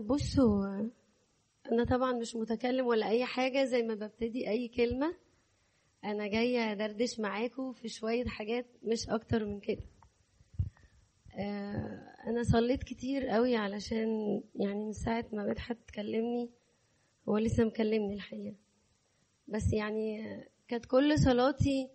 [0.00, 0.88] بصوا
[1.72, 5.14] أنا طبعا مش متكلم ولا أي حاجة زي ما ببتدي أي كلمة
[6.04, 9.82] أنا جاية أدردش معاكم في شوية حاجات مش أكتر من كده.
[11.38, 16.50] آه، أنا صليت كتير قوي علشان يعني من ساعة ما مدحت تكلمني
[17.28, 18.54] هو لسه مكلمني الحقيقة.
[19.48, 20.24] بس يعني
[20.68, 21.88] كانت كل صلاتي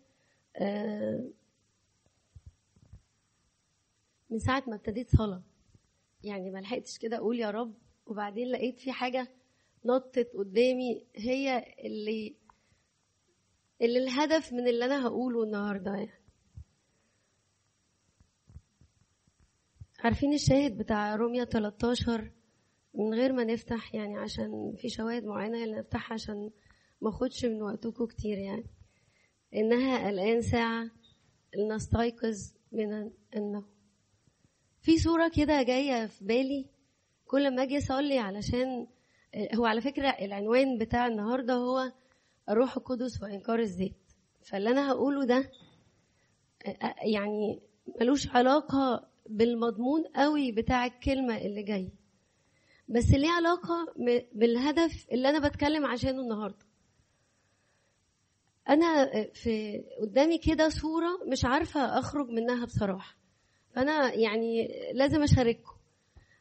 [0.56, 1.30] آه،
[4.30, 5.42] من ساعة ما ابتديت صلاة.
[6.24, 7.74] يعني ما لحقتش كده أقول يا رب
[8.10, 9.28] وبعدين لقيت في حاجة
[9.86, 12.36] نطت قدامي هي اللي
[13.82, 16.20] اللي الهدف من اللي أنا هقوله النهارده يعني.
[20.00, 22.32] عارفين الشاهد بتاع روميا 13
[22.94, 26.52] من غير ما نفتح يعني عشان في شواهد معينة اللي نفتحها عشان
[27.02, 28.66] ما أخدش من وقتكم كتير يعني.
[29.56, 30.92] إنها الآن ساعة
[31.56, 33.66] لنستيقظ من النوم.
[34.82, 36.66] في صورة كده جاية في بالي.
[37.30, 38.88] كل ما أجي أصلي علشان
[39.56, 41.92] هو على فكرة العنوان بتاع النهاردة هو
[42.50, 43.92] الروح القدس وإنكار الذات.
[44.42, 45.52] فاللي أنا هقوله ده
[47.14, 47.60] يعني
[48.02, 51.90] ملوش علاقة بالمضمون قوي بتاع الكلمة اللي جاي.
[52.88, 53.94] بس ليه علاقة
[54.34, 56.66] بالهدف اللي أنا بتكلم عشانه النهاردة.
[58.70, 63.16] أنا في قدامي كده صورة مش عارفة أخرج منها بصراحة.
[63.72, 65.79] فأنا يعني لازم أشارككم.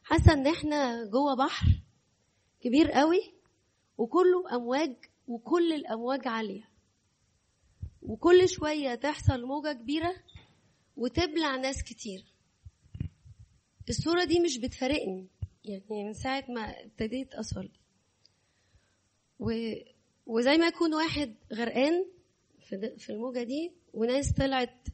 [0.09, 1.67] حاسة إن إحنا جوه بحر
[2.61, 3.33] كبير قوي
[3.97, 4.95] وكله أمواج
[5.27, 6.69] وكل الأمواج عالية.
[8.01, 10.15] وكل شوية تحصل موجة كبيرة
[10.97, 12.25] وتبلع ناس كتير.
[13.89, 15.27] الصورة دي مش بتفارقني
[15.65, 17.71] يعني من ساعة ما ابتديت أصلي
[19.39, 19.51] و...
[20.25, 22.05] وزي ما يكون واحد غرقان
[22.97, 24.87] في, الموجة دي وناس طلعت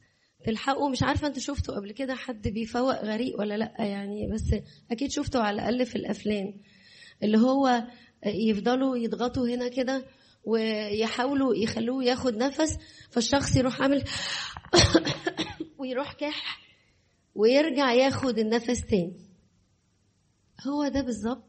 [0.46, 4.54] تلحقه مش عارفة انت شفته قبل كده حد بيفوق غريق ولا لأ يعني بس
[4.90, 6.54] أكيد شفته على الأقل في الأفلام
[7.22, 7.84] اللي هو
[8.26, 10.04] يفضلوا يضغطوا هنا كده
[10.44, 12.78] ويحاولوا يخلوه ياخد نفس
[13.10, 14.04] فالشخص يروح عامل
[15.78, 16.60] ويروح كح
[17.34, 19.16] ويرجع ياخد النفس تاني.
[20.66, 21.48] هو ده بالظبط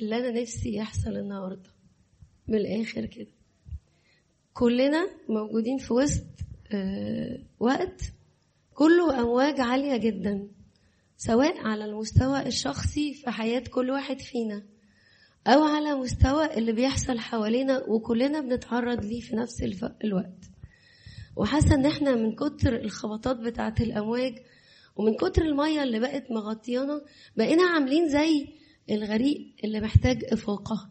[0.00, 1.70] اللي أنا نفسي يحصل النهارده
[2.48, 3.32] من الآخر كده.
[4.52, 6.43] كلنا موجودين في وسط
[7.60, 8.00] وقت
[8.74, 10.48] كله أمواج عالية جدا
[11.16, 14.62] سواء على المستوى الشخصي في حياة كل واحد فينا
[15.46, 19.62] أو على مستوى اللي بيحصل حوالينا وكلنا بنتعرض ليه في نفس
[20.04, 20.44] الوقت.
[21.36, 24.34] وحاسة إن إحنا من كتر الخبطات بتاعة الأمواج
[24.96, 27.02] ومن كتر المية اللي بقت مغطيانا
[27.36, 28.48] بقينا عاملين زي
[28.90, 30.90] الغريق اللي محتاج إفاقة.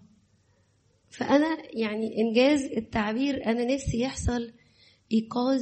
[1.09, 4.51] فأنا يعني إنجاز التعبير أنا نفسي يحصل
[5.13, 5.61] ايقاظ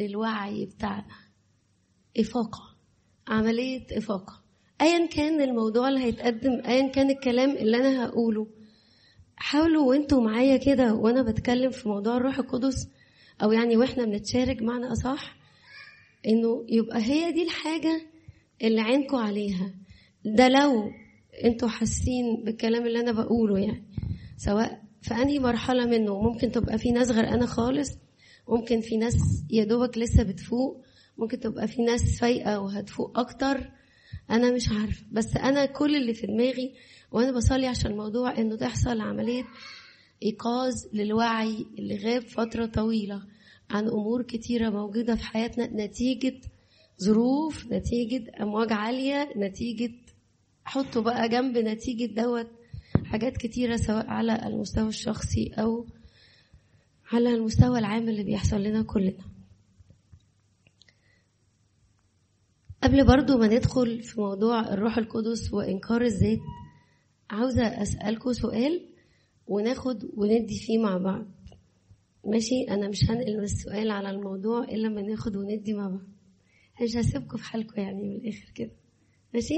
[0.00, 1.14] للوعي بتاعنا.
[2.18, 2.76] إفاقة.
[3.28, 4.42] عملية إفاقة.
[4.80, 8.46] ايا كان الموضوع اللي هيتقدم ايا كان الكلام اللي أنا هقوله
[9.36, 12.88] حاولوا وأنتوا معايا كده وأنا بتكلم في موضوع الروح القدس
[13.42, 15.36] أو يعني وإحنا بنتشارك معنى أصح
[16.26, 18.00] إنه يبقى هي دي الحاجة
[18.62, 19.74] اللي عينكم عليها.
[20.24, 20.90] ده لو
[21.44, 23.84] أنتوا حاسين بالكلام اللي أنا بقوله يعني.
[24.36, 27.90] سواء في أنهي مرحلة منه ممكن تبقى في ناس غرقانة خالص
[28.48, 29.14] ممكن في ناس
[29.50, 30.82] يا دوبك لسه بتفوق
[31.18, 33.70] ممكن تبقى في ناس فايقة وهتفوق أكتر.
[34.30, 36.74] أنا مش عارفة بس أنا كل اللي في دماغي
[37.12, 39.44] وأنا بصلي عشان الموضوع إنه تحصل عملية
[40.22, 43.22] إيقاظ للوعي اللي غاب فترة طويلة
[43.70, 46.40] عن أمور كتيرة موجودة في حياتنا نتيجة
[47.02, 49.92] ظروف نتيجة أمواج عالية نتيجة
[50.64, 52.46] حطوا بقى جنب نتيجة دوت
[53.04, 55.86] حاجات كتيرة سواء على المستوى الشخصي أو
[57.12, 59.24] على المستوى العام اللي بيحصل لنا كلنا.
[62.82, 66.38] قبل برضو ما ندخل في موضوع الروح القدس وإنكار الذات
[67.30, 68.88] عاوزة أسألكم سؤال
[69.46, 71.26] وناخد وندي فيه مع بعض.
[72.24, 76.06] ماشي؟ أنا مش هنقل السؤال على الموضوع إلا لما ناخد وندي مع بعض.
[76.82, 78.70] مش هسيبكم في حالكم يعني من الآخر كده.
[79.34, 79.54] ماشي؟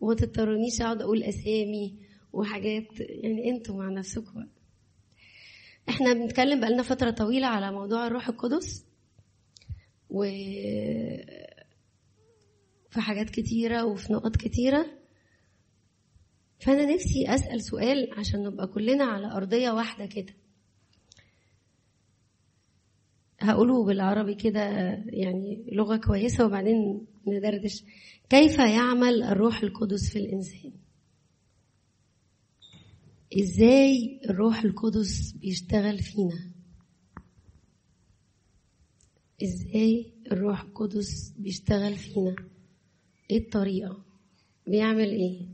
[0.00, 1.98] وما تضطرونيش أقعد أقول أسامي
[2.32, 4.48] وحاجات يعني أنتوا مع نفسكم بقى
[5.88, 8.84] إحنا بنتكلم بقالنا فترة طويلة على موضوع الروح القدس
[10.10, 10.24] و
[12.90, 14.86] في حاجات كتيرة وفي نقط كتيرة.
[16.60, 20.34] فأنا نفسي أسأل سؤال عشان نبقى كلنا على أرضية واحدة كده.
[23.40, 24.60] هقوله بالعربي كده
[25.06, 27.84] يعني لغة كويسة وبعدين ندردش.
[28.30, 30.72] كيف يعمل الروح القدس في الإنسان؟
[33.40, 36.52] إزاي الروح القدس بيشتغل فينا؟
[39.42, 42.36] إزاي الروح القدس بيشتغل فينا؟
[43.30, 44.04] إيه الطريقة؟
[44.66, 45.46] بيعمل إيه؟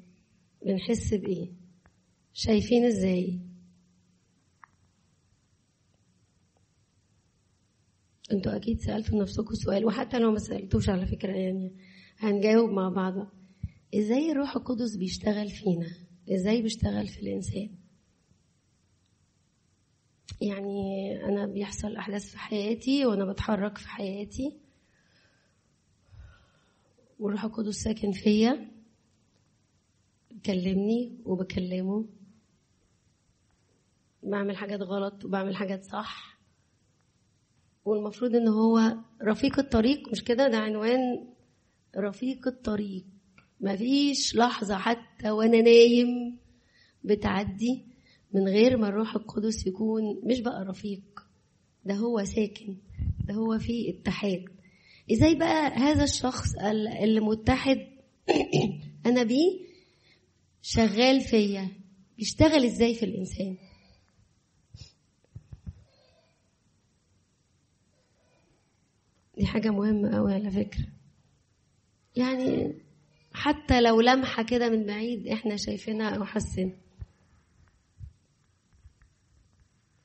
[0.66, 1.52] بنحس بإيه؟
[2.32, 3.40] شايفين إزاي؟
[8.32, 11.72] أنتوا أكيد سألتوا نفسكم سؤال وحتى لو ما سألتوش على فكرة يعني
[12.19, 13.14] هنجاوب مع بعض.
[13.94, 17.70] إزاي الروح القدس بيشتغل فينا؟ إزاي بيشتغل في الانسان.
[20.40, 24.58] يعني أنا بيحصل احداث في حياتي وأنا بتحرك في حياتي.
[27.19, 28.70] والروح القدس ساكن فيا
[30.30, 32.06] بيكلمني وبكلمه.
[34.22, 36.38] بعمل حاجات غلط وبعمل حاجات صح.
[37.84, 41.28] والمفروض ان هو رفيق الطريق مش كده؟ ده عنوان
[41.96, 43.06] رفيق الطريق.
[43.60, 46.38] مفيش لحظة حتى وأنا نايم
[47.05, 47.84] بتعدي
[48.32, 51.26] من غير ما الروح القدس يكون مش بقى رفيق.
[51.84, 52.76] ده هو ساكن
[53.25, 54.44] ده هو في اتحاد.
[55.12, 56.55] إزاي بقى هذا الشخص
[57.02, 57.87] اللي متحد
[59.06, 59.69] أنا بيه
[60.62, 61.69] شغال فيا؟
[62.19, 63.56] بيشتغل إزاي في الإنسان؟
[69.37, 70.87] دي حاجة مهمة أوي على فكرة.
[72.16, 72.75] يعني
[73.38, 76.79] حتى لو لمحة كده من بعيد إحنا شايفينها أو حاسين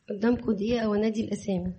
[0.10, 1.74] قدامكم دقيقة وانادي الأسامي.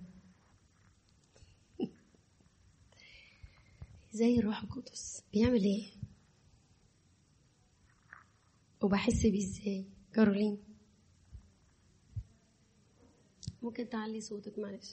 [4.13, 5.93] زي الروح القدس؟ بيعمل إيه؟
[8.83, 10.59] وبحس بيه إزاي؟ كارولين.
[13.63, 14.91] ممكن تعلي صوتك معلش.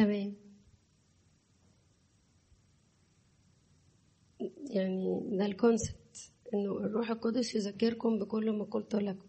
[0.00, 0.34] تمام.
[4.70, 9.26] يعني ده الكونسبت إنه الروح القدس يذكركم بكل ما قلت لكم.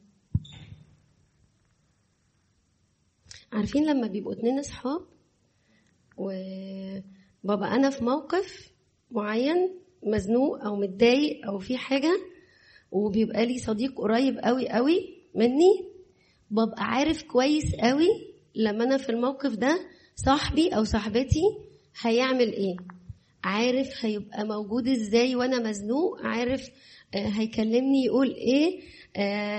[3.54, 5.02] عارفين لما بيبقوا اتنين أصحاب
[6.18, 8.72] وبابا أنا في موقف
[9.12, 12.12] معين مزنوق أو متضايق أو في حاجة
[12.92, 15.92] وبيبقى لي صديق قريب قوي قوي مني
[16.52, 18.08] ببقى عارف كويس قوي
[18.56, 19.80] لما أنا في الموقف ده
[20.16, 21.42] صاحبي أو صاحبتي
[22.02, 22.75] هيعمل إيه؟
[23.44, 26.69] عارف هيبقى موجود إزاي وأنا مزنوق؟ عارف
[27.16, 28.81] هيكلمني يقول إيه؟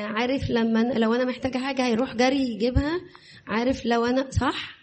[0.06, 3.00] عارف لما لو أنا محتاجة حاجة هيروح جري يجيبها؟
[3.46, 4.78] عارف لو أنا صح؟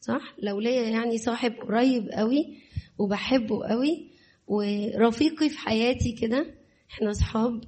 [0.00, 2.58] صح؟ لو ليا يعني صاحب قريب قوي
[2.98, 4.10] وبحبه قوي
[4.46, 6.54] ورفيقي في حياتي كده
[6.90, 7.64] إحنا أصحاب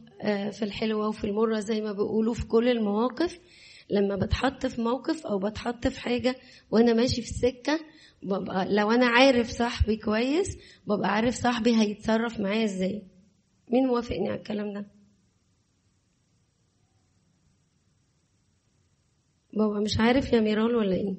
[0.53, 3.39] في الحلوة وفي المرة زي ما بيقولوا في كل المواقف
[3.91, 6.37] لما بتحط في موقف أو بتحط في حاجة
[6.71, 7.81] وأنا ماشي في السكة
[8.23, 10.57] ببقى لو أنا عارف صاحبي كويس
[10.87, 13.03] ببقى عارف صاحبي هيتصرف معايا إزاي.
[13.73, 14.87] مين موافقني على الكلام ده؟
[19.53, 21.15] بابا مش عارف يا ميرال ولا إيه.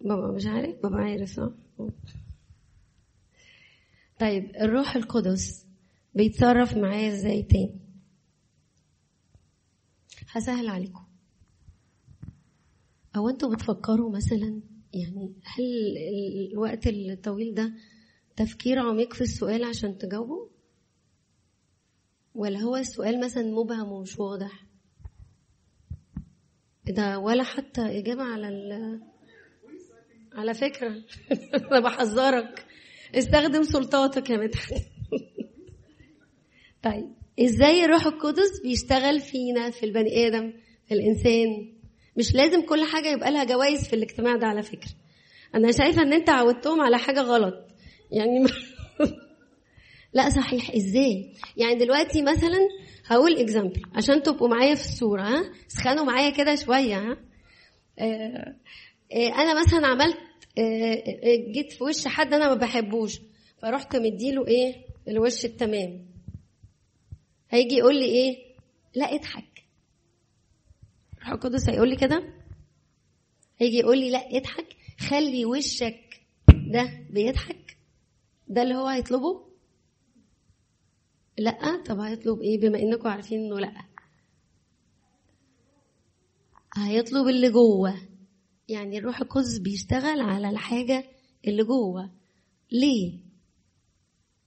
[0.00, 1.50] بابا مش عارف بابا عارف صح؟
[4.20, 5.66] طيب الروح القدس
[6.14, 7.80] بيتصرف معايا إزاي تاني؟
[10.30, 11.05] هسهل عليكم.
[13.16, 14.60] أو أنتوا بتفكروا مثلا
[14.94, 15.64] يعني هل
[16.52, 17.72] الوقت الطويل ده
[18.36, 20.50] تفكير عميق في السؤال عشان تجاوبه؟
[22.34, 24.66] ولا هو السؤال مثلا مبهم ومش واضح؟
[26.86, 29.00] ده ولا حتى إجابة على ال
[30.32, 30.94] على فكرة.
[31.70, 32.66] أنا بحذرك.
[33.14, 34.72] استخدم سلطاتك يا مدحت.
[36.84, 40.52] طيب إزاي الروح القدس بيشتغل فينا في البني آدم
[40.88, 41.75] في الإنسان؟
[42.18, 44.90] مش لازم كل حاجة يبقى لها جوائز في الاجتماع ده على فكرة.
[45.54, 47.54] أنا شايفة إن أنت عودتهم على حاجة غلط.
[48.10, 48.46] يعني
[50.14, 52.58] لا صحيح إزاي؟ يعني دلوقتي مثلا
[53.06, 57.16] هقول اكزامبل عشان تبقوا معايا في الصورة ها؟ اسخنوا معايا كده شوية ها؟
[57.98, 58.56] آه
[59.12, 60.18] آه أنا مثلا عملت
[60.58, 61.02] آه
[61.52, 63.20] جيت في وش حد أنا ما بحبوش.
[63.62, 64.74] فرحت مديله إيه؟
[65.08, 66.06] الوش التمام.
[67.50, 68.36] هيجي يقول لي إيه؟
[68.94, 69.55] لا اضحك.
[71.26, 72.34] روح القدس هيقول لي كده؟
[73.58, 74.76] هيجي يقول لي لا اضحك.
[74.98, 77.76] خلي وشك ده بيضحك.
[78.48, 79.46] ده اللي هو هيطلبه؟
[81.38, 81.82] لا.
[81.86, 83.72] طب هيطلب إيه؟ بما إنكم عارفين إنه لا.
[86.76, 87.94] هيطلب اللي جوه.
[88.68, 91.04] يعني الروح القدس بيشتغل على الحاجة
[91.46, 92.10] اللي جوه.
[92.72, 93.18] ليه؟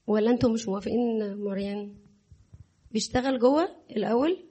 [0.07, 1.95] ولا أنتم مش موافقين مريان
[2.91, 4.48] بيشتغل جوه الأول؟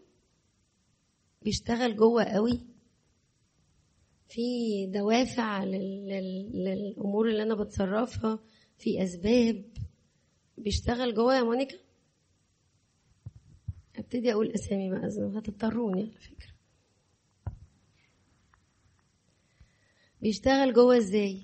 [1.42, 2.66] بيشتغل جوه قوي.
[4.28, 4.40] في
[4.87, 6.09] دوافع لل...
[6.09, 6.64] لل...
[6.64, 8.38] للأمور اللي أنا بتصرفها
[8.78, 9.64] في أسباب.
[10.59, 11.76] بيشتغل جوه يا مونيكا؟
[13.97, 15.07] ابتدي أقول أسامي بقى
[15.38, 16.52] هتضطروني على فكرة.
[20.23, 21.42] بيشتغل جوه إزاي؟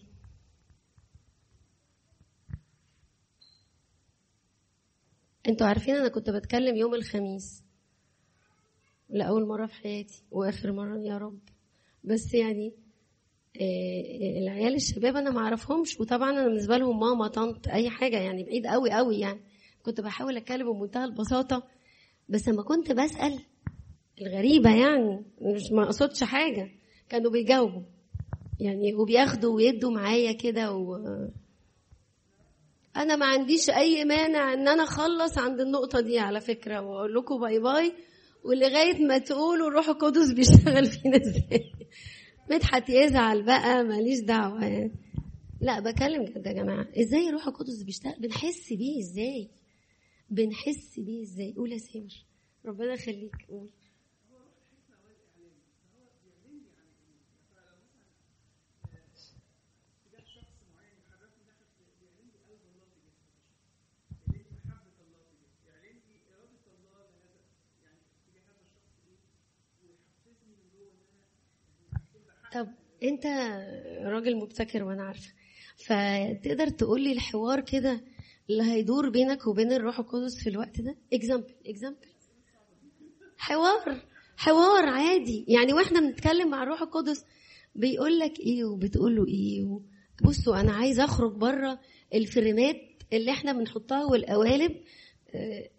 [5.49, 7.64] أنتوا عارفين أنا كنت بتكلم يوم الخميس.
[9.15, 11.39] لأول مرة في حياتي وآخر مرة يا رب.
[12.05, 12.73] بس يعني
[13.61, 16.01] آه، العيال الشباب أنا ما أعرفهمش.
[16.01, 19.41] وطبعا أنا بالنسبة لهم ماما طنط أي حاجة يعني بعيد قوي قوي يعني.
[19.83, 21.63] كنت بحاول أتكلم بمنتهى البساطة.
[22.29, 23.41] بس لما كنت بسأل
[24.21, 26.71] الغريبة يعني مش ما أقصدش حاجة
[27.09, 27.83] كانوا بيجاوبوا.
[28.61, 30.97] يعني وبياخدوا ويدوا معايا كده و
[32.97, 36.81] أنا ما عنديش أي مانع إن أنا أخلص عند النقطة دي على فكرة.
[36.81, 37.93] وأقول لكم باي باي.
[38.45, 41.73] ولغاية ما تقولوا الروح القدس بيشتغل فينا إزاي؟
[42.51, 44.65] مدحت يزعل بقى ماليش دعوة.
[44.65, 44.93] يعني
[45.61, 46.87] لا بكلم جد يا جماعة.
[47.01, 49.51] إزاي الروح القدس بيشتغل؟ بنحس بيه إزاي؟
[50.31, 52.25] بنحس بيه إزاي؟ قول يا سامر.
[52.67, 53.37] ربنا يخليك.
[53.49, 53.71] قول.
[72.55, 72.69] طب
[73.03, 73.27] انت
[74.03, 75.33] راجل مبتكر وأنا عارفة.
[75.77, 78.01] فتقدر تقول لي الحوار كده
[78.51, 82.07] اللي هيدور بينك وبين الروح القدس في الوقت ده؟ example example
[83.39, 84.03] حوار
[84.37, 85.45] حوار عادي.
[85.49, 87.25] يعني وإحنا بنتكلم مع الروح القدس
[87.75, 89.81] بيقول لك إيه وبتقول له إيه
[90.25, 91.81] بصوا أنا عايز اخرج بره
[92.15, 92.77] ال frame ات
[93.13, 94.81] اللي إحنا بنحطها والقوالب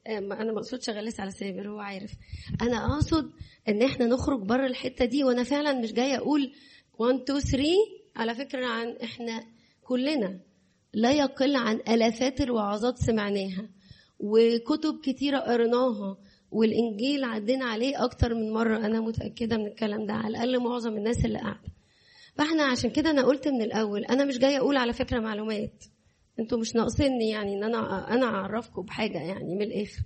[0.08, 2.12] أنا ما أقصدش اغلس على سامر هو عارف.
[2.62, 3.32] أنا أقصد
[3.68, 6.52] إن إحنا نخرج بره الحتة دي وأنا فعلا مش جاية أقول
[7.00, 7.64] 1 2 3
[8.16, 9.44] على فكرة عن إحنا
[9.84, 10.40] كلنا
[10.94, 13.70] لا يقل عن آلافات الوعظات سمعناها
[14.20, 16.18] وكتب كتيرة قريناها
[16.52, 18.78] والإنجيل عدينا عليه أكتر من مرة.
[18.78, 21.70] أنا متأكدة من الكلام ده على الأقل معظم الناس اللي قاعدة.
[22.36, 25.84] فإحنا عشان كده أنا قلت من الأول أنا مش جاية أقول على فكرة معلومات.
[26.40, 30.02] أنتوا مش ناقصيني يعني إن أنا أنا أعرفكم بحاجة يعني من الآخر.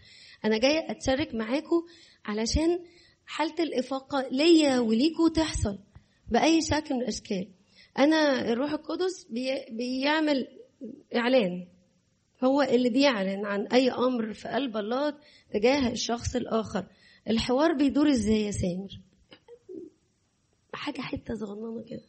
[0.46, 1.84] أنا جاية أتشارك معاكم
[2.26, 2.80] علشان
[3.26, 5.80] حالة الإفاقة ليا وليكوا تحصل
[6.28, 7.48] بأي شكل من الأشكال.
[8.00, 10.48] أنا الروح القدس بي بيعمل
[11.16, 11.68] إعلان.
[12.44, 15.14] هو اللي بيعلن عن أي أمر في قلب الله
[15.54, 16.86] تجاه الشخص الآخر.
[17.30, 18.90] الحوار بيدور إزاي يا سامر؟
[20.74, 22.09] حاجة حتة صغننة كده.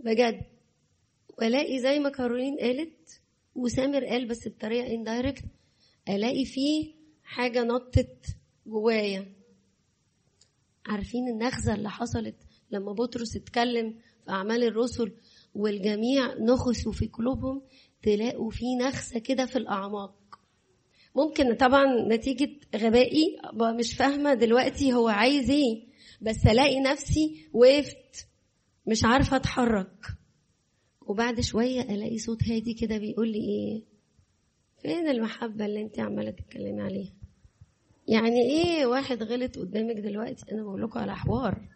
[0.00, 0.42] بجد.
[1.38, 3.20] وألاقي زي ما كارولين قالت
[3.54, 5.44] وسامر قال بس بطريقة اندايركت
[6.08, 6.94] ألاقي فيه
[7.24, 8.26] حاجة نطت
[8.66, 9.32] جوايا.
[10.86, 12.36] عارفين النخزة اللي حصلت
[12.70, 13.94] لما بطرس اتكلم
[14.24, 15.12] في أعمال الرسل
[15.54, 17.62] والجميع نخسوا في قلوبهم
[18.02, 20.14] تلاقوا في نخسة كده في الأعماق.
[21.16, 23.38] ممكن طبعا نتيجة غبائي
[23.78, 25.86] مش فاهمة دلوقتي هو عايز إيه
[26.20, 28.26] بس ألاقي نفسي وقفت.
[28.86, 30.06] مش عارفة أتحرك.
[31.06, 33.82] وبعد شوية ألاقي صوت هادي كده بيقول لي إيه؟
[34.82, 37.12] فين المحبة اللي انت عمالة تتكلمي عليها؟
[38.08, 41.68] يعني إيه واحد غلط قدامك دلوقتي؟ أنا بقول لكم على حوار.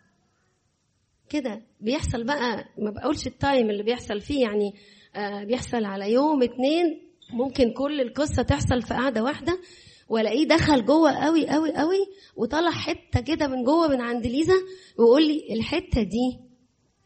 [1.28, 4.74] كده بيحصل بقى ما بقولش التايم اللي بيحصل فيه يعني
[5.16, 9.60] آه بيحصل على يوم اتنين ممكن كل القصة تحصل في قعدة واحدة
[10.08, 14.54] وألاقيه دخل جوه قوي قوي قوي وطلع حتة كده من جوه من عند ليزا
[14.98, 16.38] ويقول لي الحتة دي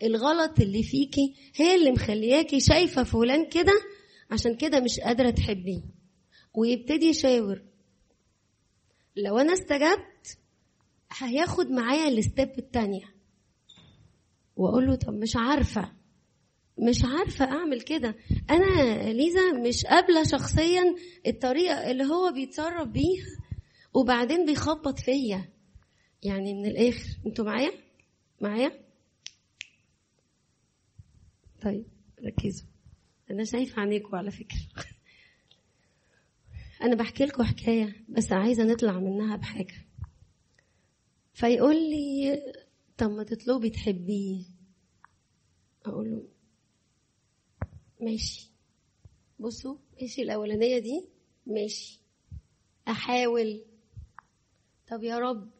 [0.03, 3.73] الغلط اللي فيكي هي اللي مخلياكي شايفة فلان كده
[4.31, 5.83] عشان كده مش قادرة تحبيه.
[6.55, 7.63] ويبتدي يشاور.
[9.17, 10.39] لو أنا استجبت
[11.19, 13.15] هياخد معايا الستيب التانية.
[14.57, 15.93] وأقول له طب مش عارفة
[16.79, 18.17] مش عارفة أعمل كده.
[18.51, 20.95] أنا ليزا مش قابلة شخصيا
[21.27, 23.27] الطريقة اللي هو بيتصرف بيها
[23.95, 25.49] وبعدين بيخبط فيا.
[26.23, 27.73] يعني من الآخر أنتوا معايا؟
[28.41, 28.90] معايا؟
[31.63, 31.85] طيب
[32.25, 32.67] ركزوا.
[33.31, 34.59] أنا شايفة عينيكوا على فكرة.
[36.83, 39.75] أنا بحكي لكم حكاية بس عايزة نطلع منها بحاجة.
[41.35, 42.43] فيقول لي
[42.99, 44.45] طب ما تطلبي تحبيه.
[45.87, 46.29] أقول له
[48.01, 48.51] ماشي.
[49.39, 51.05] بصوا ماشي الأولانية دي
[51.47, 52.01] ماشي.
[52.89, 53.65] أحاول.
[54.89, 55.51] طب يا رب.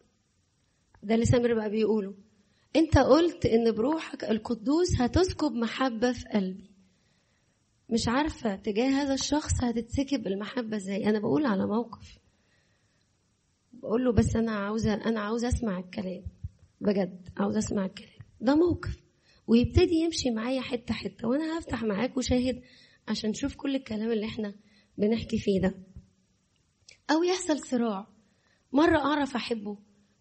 [1.03, 2.15] ده اللي سامر بقى بيقوله.
[2.77, 6.71] انت قلت ان بروحك القدوس هتسكب محبة في قلبي.
[7.91, 11.07] مش عارفة تجاه هذا الشخص هتتسكب المحبة إزاي.
[11.07, 12.19] أنا بقول على موقف.
[13.73, 16.23] بقول له بس أنا عاوزة أنا عاوزة اسمع الكلام.
[16.81, 18.19] بجد عاوزة اسمع الكلام.
[18.41, 18.97] ده موقف.
[19.47, 21.29] ويبتدي يمشي معايا حتة حتة.
[21.29, 22.63] وأنا هفتح معاك شاهد
[23.09, 24.55] عشان نشوف كل الكلام اللي إحنا
[24.99, 25.75] بنحكي فيه ده.
[27.11, 28.07] أو يحصل صراع.
[28.73, 29.79] مرة اعرف احبه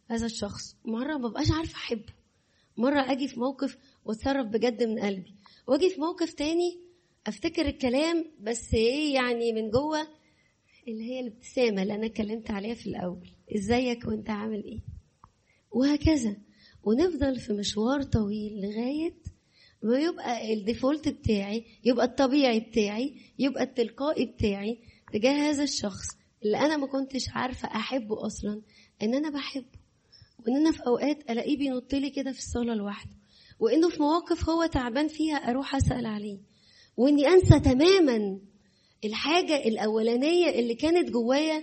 [0.07, 0.75] هذا الشخص.
[0.85, 2.18] مرة ما بقاش عارفة احبه.
[2.77, 5.35] مرة أجي في موقف وأتصرف بجد من قلبي.
[5.67, 6.79] وأجي في موقف تاني
[7.27, 10.07] أفتكر الكلام بس إيه يعني من جوه
[10.87, 13.29] اللي هي الابتسامة اللي أنا اتكلمت عليها في الأول.
[13.55, 14.79] إزيك وأنت عامل إيه؟
[15.71, 16.37] وهكذا.
[16.83, 19.13] ونفضل في مشوار طويل لغاية
[19.83, 24.79] ما يبقى الديفولت بتاعي يبقى الطبيعي بتاعي يبقى التلقائي بتاعي
[25.13, 26.07] تجاه هذا الشخص
[26.45, 28.61] اللي أنا ما كنتش عارفة أحبه أصلا
[29.01, 29.78] إن أنا بحبه.
[30.39, 33.11] وإن أنا في أوقات ألاقيه بينط لي كده في الصالة لوحده
[33.59, 36.39] وإنه في مواقف هو تعبان فيها أروح أسأل عليه.
[36.97, 38.39] وإني أنسى تماما
[39.05, 41.61] الحاجة الأولانية اللي كانت جوايا.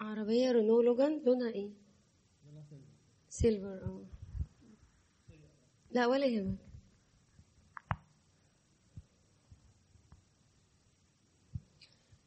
[0.00, 1.70] عربية رينو لوجان لونها إيه؟
[3.28, 4.04] سيلفر آه.
[5.90, 6.65] لا ولا يهمك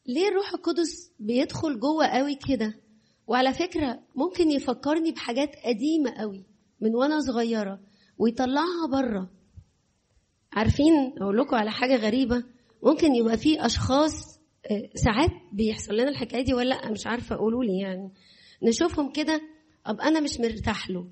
[0.09, 2.73] ليه الروح القدس بيدخل جوه قوي كده؟
[3.27, 6.43] وعلى فكرة ممكن يفكرني بحاجات قديمة قوي
[6.81, 7.79] من وأنا صغيرة
[8.17, 9.29] ويطلعها بره.
[10.53, 12.43] عارفين أقول لكم على حاجة غريبة؟
[12.84, 14.39] ممكن يبقى في أشخاص
[14.95, 18.12] ساعات بيحصل لنا الحكاية دي ولا لا مش عارفة قولوا لي يعني.
[18.63, 19.41] نشوفهم كده
[19.86, 21.07] أبقى أنا مش مرتاح له.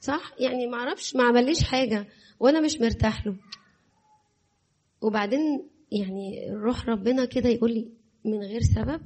[0.00, 2.08] صح؟ يعني ما أعرفش ما عمليش حاجة
[2.40, 3.36] وأنا مش مرتاح له.
[5.02, 5.68] وبعدين
[6.00, 7.88] يعني روح ربنا كده يقول لي
[8.24, 9.00] من غير سبب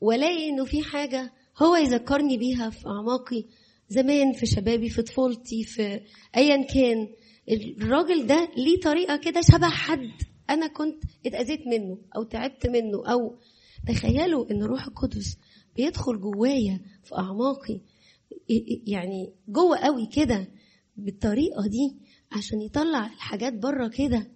[0.00, 3.44] والاقي إنه في حاجة هو يذكرني بيها في أعماقي
[3.88, 6.00] زمان في شبابي في طفولتي في
[6.36, 7.08] ايا كان.
[7.50, 10.10] الراجل ده ليه طريقة كده شبه حد
[10.50, 13.38] أنا كنت اتأذيت منه أو تعبت منه أو
[13.88, 15.38] تخيلوا إن روح القدس
[15.76, 17.80] بيدخل جوايا في أعماقي
[18.86, 20.48] يعني جوه قوي كده
[20.96, 21.96] بالطريقة دي
[22.32, 24.30] عشان يطلع الحاجات بره كده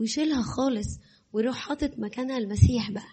[0.00, 0.98] ويشيلها خالص.
[1.32, 3.08] ويروح حاطط مكانها المسيح بقى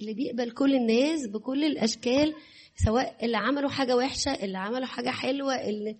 [0.00, 2.34] اللي بيقبل كل الناس بكل الأشكال
[2.76, 5.96] سواء اللي عملوا حاجة وحشة اللي عملوا حاجة حلوة اللي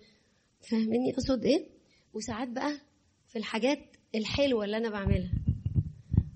[0.69, 1.65] فاهميني أقصد إيه؟
[2.13, 2.73] وساعات بقى
[3.27, 3.79] في الحاجات
[4.15, 5.31] الحلوة اللي أنا بعملها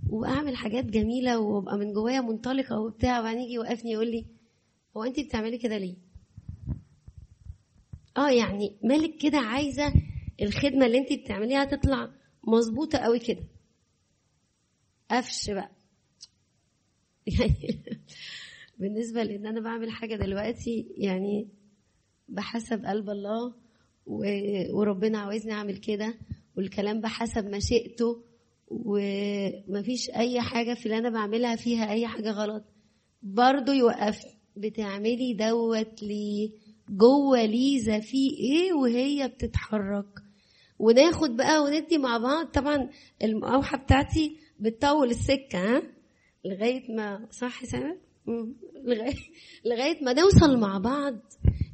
[0.09, 4.25] وأعمل حاجات جميلة وأبقى من جوايا منطلقة وبتاع وبعدين يجي يوقفني يقول لي
[4.97, 5.95] هو انت بتعملي كده ليه؟
[8.17, 9.93] آه يعني مالك كده عايزة
[10.41, 12.09] الخدمة اللي انت بتعمليها تطلع
[12.47, 13.43] مظبوطة قوي كده.
[15.11, 15.71] قفش بقى.
[17.27, 17.83] يعني
[18.79, 21.47] بالنسبة لأن أنا بعمل حاجة دلوقتي يعني
[22.29, 23.53] بحسب قلب الله
[24.73, 26.15] وربنا عاوزني أعمل كده
[26.57, 28.23] والكلام بحسب مشيئته
[28.67, 32.63] ومفيش أي حاجة في اللي أنا بعملها فيها أي حاجة غلط.
[33.23, 36.49] برضه يوقفني بتعملي دوت ليه
[36.89, 40.19] جوه ليزا في إيه وهي بتتحرك.
[40.79, 42.45] وناخد بقى وندي مع بعض.
[42.45, 42.89] طبعا
[43.23, 45.83] المقاوحة بتاعتي بتطول السكة ها؟
[46.45, 47.95] لغاية ما صح سامع
[48.83, 49.15] لغاية,
[49.69, 51.19] لغاية ما نوصل مع بعض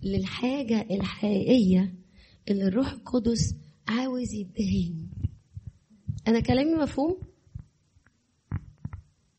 [0.04, 1.94] للحاجة الحقيقية
[2.50, 3.56] اللي الروح القدس
[3.88, 5.08] عاوز يدهيني
[6.28, 7.22] أنا كلامي مفهوم؟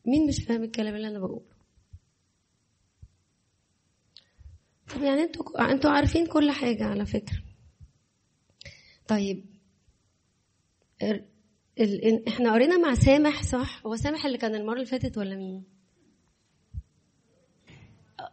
[0.05, 1.53] مين مش فاهم الكلام اللي أنا بقوله؟
[4.95, 7.43] طب يعني أنتوا أنتوا عارفين كل حاجة على فكرة.
[9.07, 9.45] طيب
[11.79, 12.27] ال...
[12.27, 15.63] إحنا قرينا مع سامح صح؟ هو سامح اللي كان المرة اللي فاتت ولا مين؟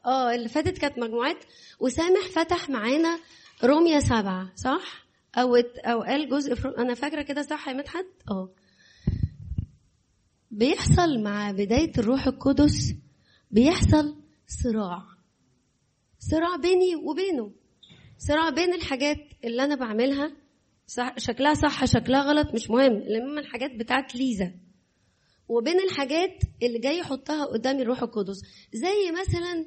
[0.07, 1.37] آه اللي فاتت كانت مجموعات.
[1.81, 3.19] وسامح فتح معانا
[3.65, 8.51] روميا سبعة صح؟ أو أو قال جزء أنا فاكرة كده صح يا مدحت؟ آه.
[10.51, 12.95] بيحصل مع بداية الروح القدس
[13.51, 15.03] بيحصل صراع.
[16.19, 17.53] صراع بيني وبينه.
[18.19, 20.33] صراع بين الحاجات اللي أنا بعملها
[20.97, 22.93] صح شكلها صح شكلها غلط مش مهم.
[22.93, 24.55] المهم الحاجات بتاعت ليزا.
[25.49, 28.41] وبين الحاجات اللي جاي يحطها قدامي الروح القدس.
[28.73, 29.67] زي مثلا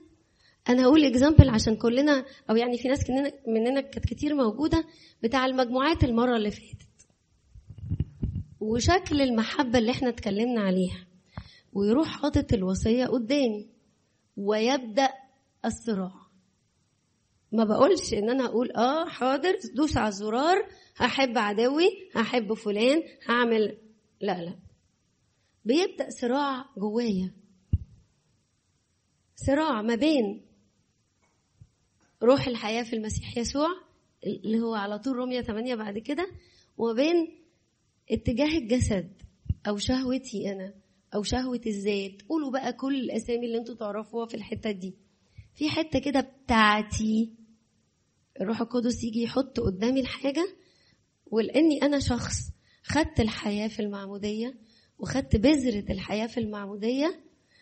[0.69, 2.99] أنا هقول اكزامبل عشان كلنا أو يعني في ناس
[3.47, 4.85] مننا كانت كتير موجودة
[5.23, 7.07] بتاع المجموعات المرة اللي فاتت.
[8.59, 11.07] وشكل المحبة اللي إحنا اتكلمنا عليها.
[11.73, 13.67] ويروح حاطط الوصية قدامي.
[14.37, 15.09] ويبدأ
[15.65, 16.23] الصراع.
[17.51, 23.77] ما بقولش إن أنا أقول آه حاضر دوس على الزرار هحب عدوي هحب فلان هعمل
[24.21, 24.59] لا لا.
[25.65, 27.31] بيبدأ صراع جوايا.
[29.35, 30.41] صراع ما بين
[32.23, 33.67] روح الحياة في المسيح يسوع
[34.25, 36.27] اللي هو على طول رمية 8 بعد كده
[36.77, 37.39] وما بين
[38.11, 39.21] اتجاه الجسد
[39.67, 40.73] أو شهوتي أنا
[41.15, 42.21] أو شهوة الذات.
[42.29, 44.93] قولوا بقى كل الأسامي اللي أنتوا تعرفوها في الحتة دي.
[45.55, 47.33] في حتة كده بتاعتي.
[48.41, 50.55] الروح القدس يجي يحط قدامي الحاجة
[51.33, 52.35] ولأني أنا شخص
[52.83, 54.53] خدت الحياة في المعمودية
[54.99, 57.19] وخدت بذرة الحياة في المعمودية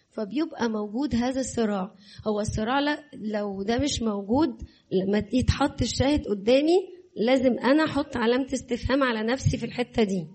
[0.09, 1.95] فبيبقى موجود هذا الصراع.
[2.27, 6.77] هو الصراع لا لو ده مش موجود لما يتحط الشاهد قدامي
[7.15, 10.27] لازم أنا أحط علامة استفهام على نفسي في الحتة دي.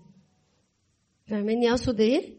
[1.27, 2.37] فاهميني اقصد إيه؟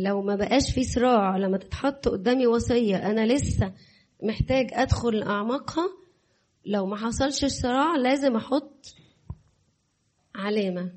[0.00, 3.72] لو ما بقاش في صراع لما تتحط قدامي وصية أنا لسه
[4.22, 5.88] محتاج أدخل اعماقها
[6.66, 8.94] لو ما حصلش الصراع لازم أحط
[10.36, 10.92] علامة.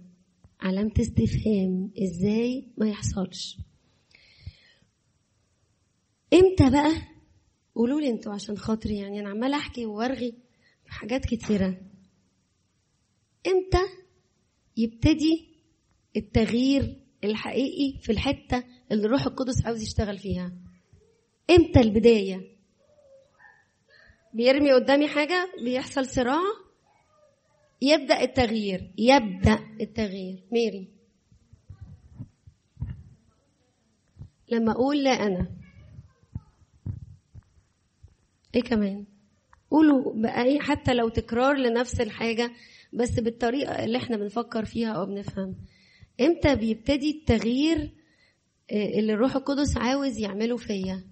[0.62, 1.92] علامة استفهام.
[2.04, 3.58] إزاي؟ ما يحصلش.
[6.34, 6.92] إمتى بقى؟
[7.76, 10.32] قولوا لي أنتوا عشان خاطري يعني أنا عمالة أحكي وأرغي
[10.86, 11.82] في حاجات كتيرة.
[13.48, 13.86] إمتى
[14.78, 15.50] يبتدي
[16.18, 20.54] التغيير الحقيقي في الحتة اللي الروح القدس عاوز يشتغل فيها؟
[21.50, 22.56] إمتى البداية؟
[24.34, 26.42] بيرمي قدامي حاجة؟ بيحصل صراع؟
[27.82, 28.92] يبدأ التغيير.
[28.98, 30.44] يبدأ التغيير.
[30.52, 30.90] ميري.
[34.52, 35.48] لما أقول لا أنا.
[38.56, 39.06] إيه كمان؟
[39.72, 42.52] قولوا بأي حتى لو تكرار لنفس الحاجة
[42.94, 45.56] بس بالطريقة اللي إحنا بنفكر فيها أو بنفهم.
[46.22, 47.94] إمتى بيبتدي التغيير
[48.72, 51.04] اللي الروح القدس عاوز يعمله فيا؟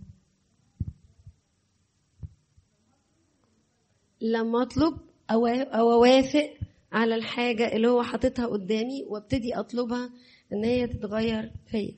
[4.21, 4.97] لما أطلب
[5.31, 6.56] أو أو أوافق
[6.97, 10.09] على الحاجة اللي هو حاططها قدامي وابتدي أطلبها
[10.53, 11.95] إن هي تتغير فيا.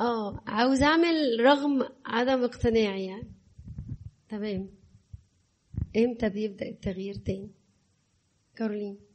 [0.00, 3.32] آه عاوز أعمل رغم عدم اقتناعي يعني.
[4.28, 4.70] تمام.
[5.96, 7.50] إمتى بيبدأ التغيير تاني؟
[8.56, 9.07] كارولين.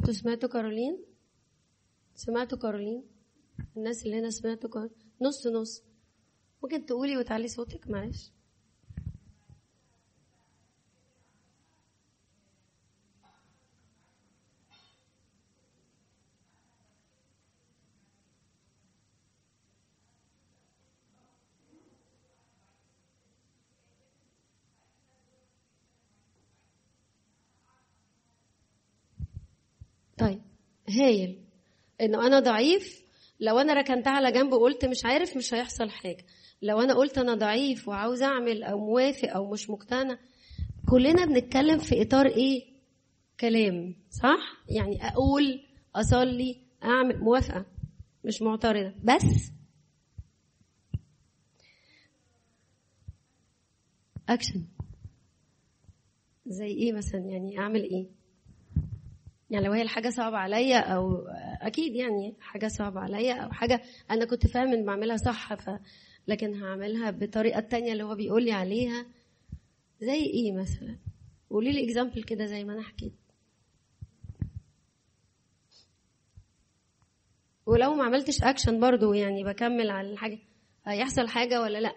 [0.00, 1.04] أنتوا سمعتوا كارولين؟
[2.14, 3.04] سمعتوا كارولين؟
[3.76, 5.82] الناس اللي هنا سمعتوا كارولين نص نص.
[6.62, 8.32] ممكن تقولي وتعلي صوتك؟ معلش.
[30.20, 30.40] طيب
[30.88, 31.44] هايل.
[32.00, 33.02] إنه أنا ضعيف
[33.40, 36.24] لو أنا ركنتها على جنب وقلت مش عارف مش هيحصل حاجة.
[36.62, 40.18] لو أنا قلت أنا ضعيف وعاوز أعمل أو موافق أو مش مقتنع
[40.90, 42.70] كلنا بنتكلم في إطار إيه؟
[43.40, 45.60] كلام صح؟ يعني أقول
[45.96, 47.66] أصلي أعمل موافقة
[48.24, 48.94] مش معترضة.
[49.04, 49.52] بس
[54.28, 54.64] اكشن
[56.46, 58.19] زي إيه مثلا؟ يعني أعمل إيه؟
[59.50, 61.26] يعني لو هي الحاجة صعبة عليا أو
[61.62, 65.70] أكيد يعني حاجة صعبة عليا أو حاجة أنا كنت فاهم إن بعملها صح ف
[66.28, 69.06] لكن هعملها بالطريقة التانية اللي هو بيقول لي عليها
[70.00, 70.98] زي إيه مثلا؟
[71.50, 73.12] قولي لي example كده زي ما أنا حكيت
[77.66, 80.38] ولو ما عملتش أكشن برضو يعني بكمل على الحاجة
[80.86, 81.94] هيحصل حاجة ولا لأ؟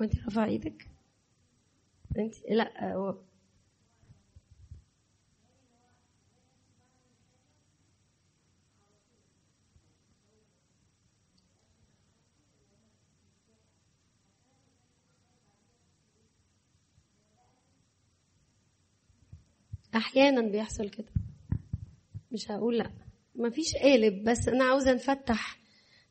[0.00, 0.89] وانت رافعة إيدك؟
[2.18, 3.14] انت لا هو
[19.96, 21.12] أحيانا بيحصل كده.
[22.32, 22.90] مش هقول لا.
[23.34, 25.58] مفيش قالب بس أنا عاوزة نفتح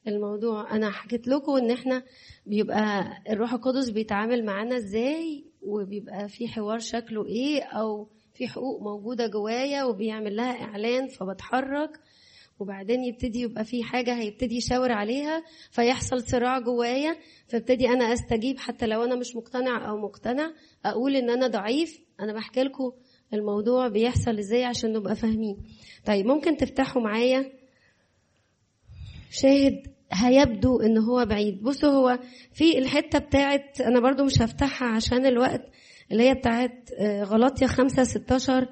[0.08, 0.76] الموضوع.
[0.76, 2.04] أنا حكيت لكم ان إحنا
[2.46, 9.28] بيبقى الروح القدس بيتعامل معانا إزاي وبيبقى في حوار شكله إيه أو في حقوق موجودة
[9.28, 12.00] جوايا وبيعمل لها إعلان فبتحرك
[12.60, 17.16] وبعدين يبتدي يبقى في حاجة هيبتدي يشاور عليها فيحصل صراع جوايا
[17.48, 20.52] فابتدي أنا أستجيب حتى لو أنا مش مقتنع أو مقتنع
[20.86, 22.92] أقول إن أنا ضعيف أنا بحكي لكم
[23.34, 25.58] الموضوع بيحصل إزاي عشان نبقى فاهمين.
[26.06, 27.52] طيب ممكن تفتحوا معايا؟
[29.32, 31.64] شاهد هيبدو إن هو بعيد.
[31.64, 32.20] بصوا هو
[32.54, 35.66] في الحتة بتاعت أنا برضو مش هفتحها عشان الوقت
[36.12, 38.66] اللي هي بتاعت غلطية خمسة ستاشر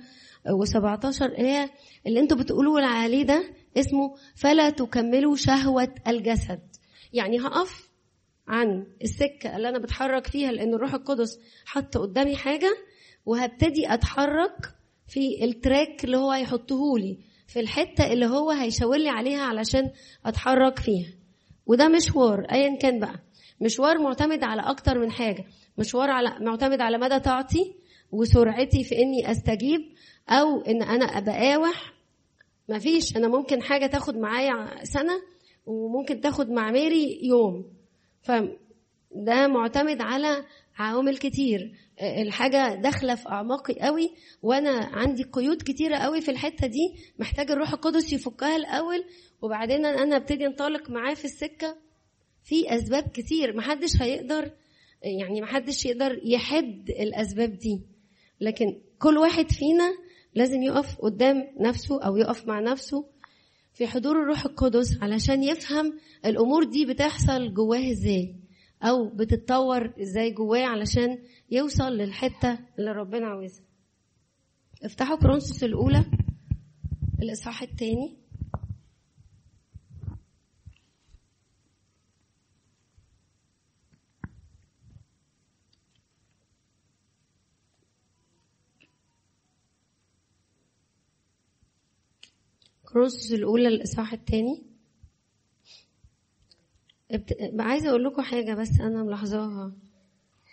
[0.47, 1.69] و17 هي
[2.07, 3.43] اللي أنتوا بتقولوا عليه ده
[3.77, 6.59] اسمه فلا تكملوا شهوة الجسد.
[7.13, 7.89] يعني هقف
[8.47, 12.77] عن السكة اللي أنا بتحرك فيها لأن الروح القدس حط قدامي حاجة
[13.25, 14.73] وهبتدي أتحرك
[15.07, 19.91] في ال track اللي هو هيحطهولي في الحتة اللي هو هيشاور لي عليها علشان
[20.25, 21.13] أتحرك فيها.
[21.67, 23.15] وده مشوار أيا كان بقى.
[23.61, 25.45] مشوار معتمد على أكتر من حاجة.
[25.77, 27.75] مشوار على معتمد على مدى طاقتي
[28.11, 29.81] وسرعتي في إني أستجيب
[30.29, 31.93] أو إن أنا أبقى قاوح
[32.69, 33.17] مفيش.
[33.17, 35.21] أنا ممكن حاجة تاخد معايا سنة
[35.65, 37.65] وممكن تاخد مع ميري يوم.
[38.21, 40.43] فده معتمد على
[40.77, 41.71] عوامل كتير.
[42.01, 44.09] الحاجة داخلة في أعماقي قوي
[44.41, 46.93] وأنا عندي قيود كتيرة قوي في الحتة دي.
[47.19, 49.03] محتاج الروح القدس يفكها الأول
[49.41, 51.77] وبعدين أنا أبتدي أنطلق معاه في السكة.
[52.43, 53.57] في أسباب كتير.
[53.57, 54.51] محدش هيقدر
[55.03, 57.81] يعني محدش يقدر يحد الأسباب دي.
[58.41, 59.93] لكن كل واحد فينا
[60.35, 63.05] لازم يقف قدام نفسه أو يقف مع نفسه
[63.73, 68.35] في حضور الروح القدس علشان يفهم الأمور دي بتحصل جواه إزاي.
[68.83, 71.17] أو بتتطور إزاي جواه علشان
[71.51, 73.63] يوصل للحتة اللي ربنا عاوزها.
[74.83, 76.05] افتحوا كرونسوس الأولى
[77.21, 78.17] الإصحاح الثاني.
[92.85, 94.66] كرونسوس الأولى الإصحاح الثاني.
[97.11, 97.33] ابت...
[97.59, 99.75] عايزة أقول لكم حاجة بس أنا ملاحظاها.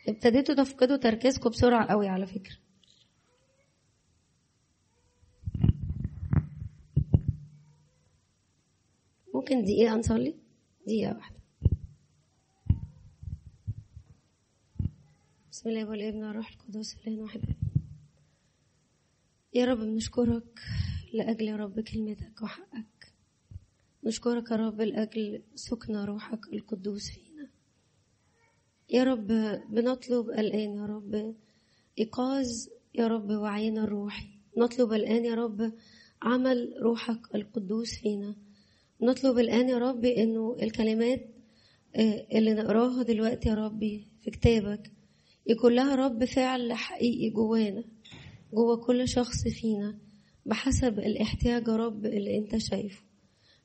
[0.09, 2.57] ابتديتوا تفقدوا تركيزكم بسرعة قوي على فكرة.
[9.35, 10.35] ممكن دقيقة نصلي
[10.87, 11.37] دقيقة واحدة.
[15.51, 17.41] بسم الله والابن والروح القدس الآن واحد
[19.55, 20.61] يا رب بنشكرك
[21.15, 22.94] لأجل يا رب كلمتك وحقك.
[24.07, 27.49] نشكرك يا رب لأجل سكن روحك القدوس فينا.
[28.91, 29.27] يا رب
[29.71, 31.35] بنطلب الآن يا رب
[31.99, 32.47] إيقاظ
[32.95, 34.27] يا رب وعينا الروحي.
[34.59, 35.73] نطلب الآن يا رب
[36.23, 38.37] عمل روحك القدوس فينا.
[39.03, 41.21] نطلب الآن يا رب إنه الكلمات
[42.35, 44.93] اللي نقراها دلوقتي يا ربي في كتابك
[45.47, 47.85] يكون لها رب فعل حقيقي جوانا
[48.53, 49.99] جوا كل شخص فينا
[50.47, 53.03] بحسب الاحتياج يا رب اللي أنت شايفه.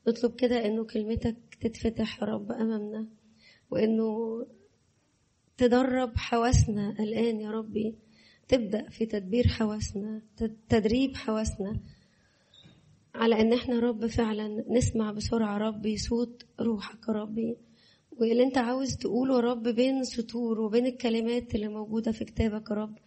[0.07, 3.07] نطلب كده إنه كلمتك تتفتح يا رب أمامنا
[3.71, 4.45] وإنه
[5.57, 7.95] تدرب حواسنا الآن يا ربي
[8.47, 10.21] تبدأ في تدبير حواسنا
[10.69, 11.79] تدريب حواسنا
[13.15, 17.57] على إن إحنا رب فعلا نسمع بسرعة ربي صوت روحك يا ربي
[18.11, 22.75] واللي أنت عاوز تقوله يا رب بين سطور وبين الكلمات اللي موجودة في كتابك يا
[22.75, 22.97] رب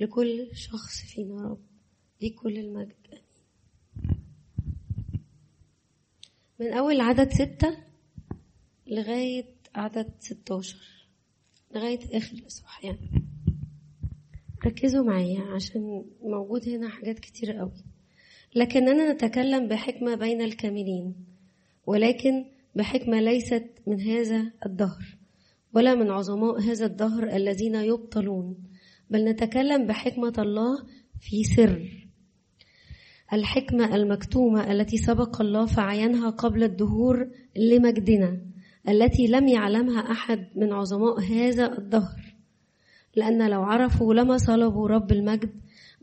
[0.00, 1.60] لكل شخص فينا يا رب
[2.22, 2.92] ليك كل المجد.
[6.62, 7.76] من أول عدد ستة
[8.86, 9.44] لغاية
[9.74, 10.78] عدد ستاشر
[11.74, 13.24] لغاية آخر الإصحاح يعني.
[14.66, 17.84] ركزوا معايا عشان موجود هنا حاجات كتير قوي.
[18.54, 21.14] لكننا نتكلم بحكمة بين الكاملين
[21.86, 22.44] ولكن
[22.74, 25.18] بحكمة ليست من هذا الدهر
[25.74, 28.56] ولا من عظماء هذا الدهر الذين يبطلون
[29.10, 30.86] بل نتكلم بحكمة الله
[31.20, 32.01] في سر.
[33.32, 38.40] الحكمة المكتومة التي سبق الله فعينها قبل الدهور لمجدنا
[38.88, 42.34] التي لم يعلمها أحد من عظماء هذا الدهر.
[43.16, 45.50] لأن لو عرفوا لما صلبوا رب المجد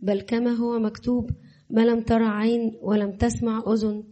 [0.01, 1.29] بل كما هو مكتوب
[1.69, 4.03] ما لم ترى عين ولم تسمع أذن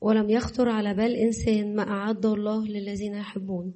[0.00, 3.74] ولم يخطر على بال إنسان ما أعد الله للذين يحبون.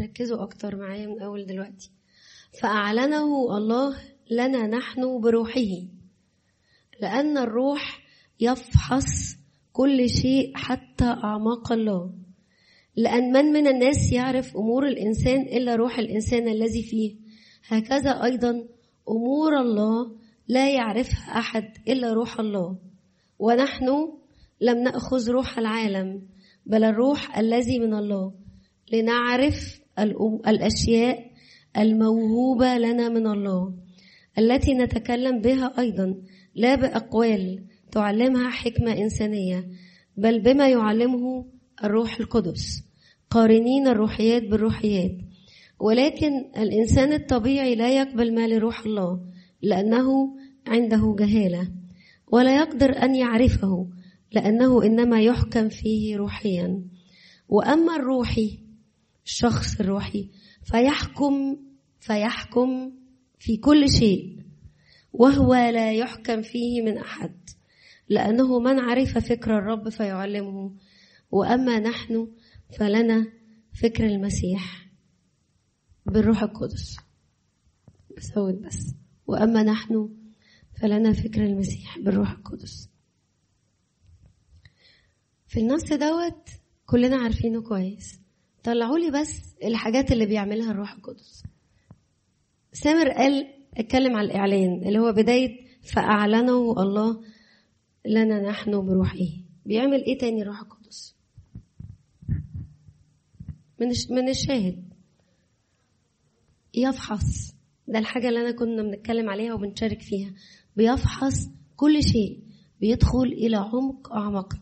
[0.00, 1.90] ركزوا أكتر معايا من أول دلوقتي.
[2.60, 3.96] فأعلنه الله
[4.30, 6.01] لنا نحن بروحه.
[7.02, 8.00] لأن الروح
[8.40, 9.36] يفحص
[9.72, 12.10] كل شيء حتى أعماق الله.
[12.96, 17.16] لأن من من الناس يعرف أمور الإنسان إلا روح الإنسان الذي فيه؟
[17.68, 18.64] هكذا أيضا
[19.08, 20.16] أمور الله
[20.48, 22.78] لا يعرفها أحد إلا روح الله.
[23.38, 23.86] ونحن
[24.60, 26.22] لم نأخذ روح العالم
[26.66, 28.32] بل الروح الذي من الله.
[28.92, 29.80] لنعرف
[30.48, 31.32] الأشياء
[31.78, 33.74] الموهوبة لنا من الله
[34.38, 36.14] التي نتكلم بها أيضا
[36.54, 39.68] لا بأقوال تعلمها حكمة إنسانية
[40.16, 41.46] بل بما يعلمه
[41.84, 42.82] الروح القدس.
[43.30, 45.12] قارنين الروحيات بالروحيات.
[45.80, 49.20] ولكن الإنسان الطبيعي لا يقبل ما لروح الله
[49.62, 50.36] لأنه
[50.66, 51.68] عنده جهالة.
[52.32, 53.86] ولا يقدر أن يعرفه
[54.32, 56.82] لأنه إنما يحكم فيه روحيا.
[57.48, 58.58] وأما الروحي
[59.24, 60.28] الشخص الروحي
[60.64, 61.56] فيحكم
[62.00, 62.92] فيحكم
[63.38, 64.41] في كل شيء.
[65.12, 67.50] وهو لا يحكم فيه من أحد
[68.08, 70.76] لأنه من عرف فكر الرب فيعلمه
[71.30, 72.28] وأما نحن
[72.78, 73.32] فلنا
[73.82, 74.88] فكر المسيح
[76.06, 76.96] بالروح القدس.
[78.16, 78.94] بسود بس.
[79.26, 80.08] وأما نحن
[80.80, 82.90] فلنا فكر المسيح بالروح القدس.
[85.46, 86.48] في النص دوت
[86.86, 88.20] كلنا عارفينه كويس.
[88.64, 91.42] طلعوا لي بس الحاجات اللي بيعملها الروح القدس.
[92.72, 97.22] سامر قال اتكلم على الإعلان اللي هو بداية فأعلنه الله
[98.06, 99.18] لنا نحن بروحه
[99.66, 101.16] بيعمل إيه تاني الروح القدس؟
[103.80, 104.92] من من الشاهد.
[106.74, 107.54] يفحص.
[107.88, 110.34] ده الحاجة اللي أنا كنا بنتكلم عليها وبنشارك فيها.
[110.76, 112.40] بيفحص كل شيء.
[112.80, 114.52] بيدخل إلى عمق أعمق.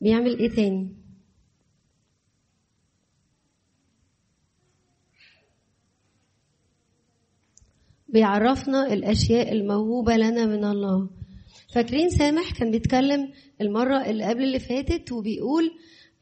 [0.00, 0.96] بيعمل إيه تاني؟
[8.20, 11.08] بيعرفنا الأشياء الموهوبة لنا من الله.
[11.74, 15.70] فاكرين سامح كان بيتكلم المرة اللي قبل اللي فاتت وبيقول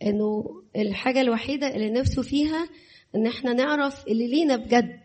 [0.03, 0.45] إنه
[0.77, 2.69] الحاجة الوحيدة اللي نفسه فيها
[3.17, 5.01] إن إحنا نعرف اللي لينا بجد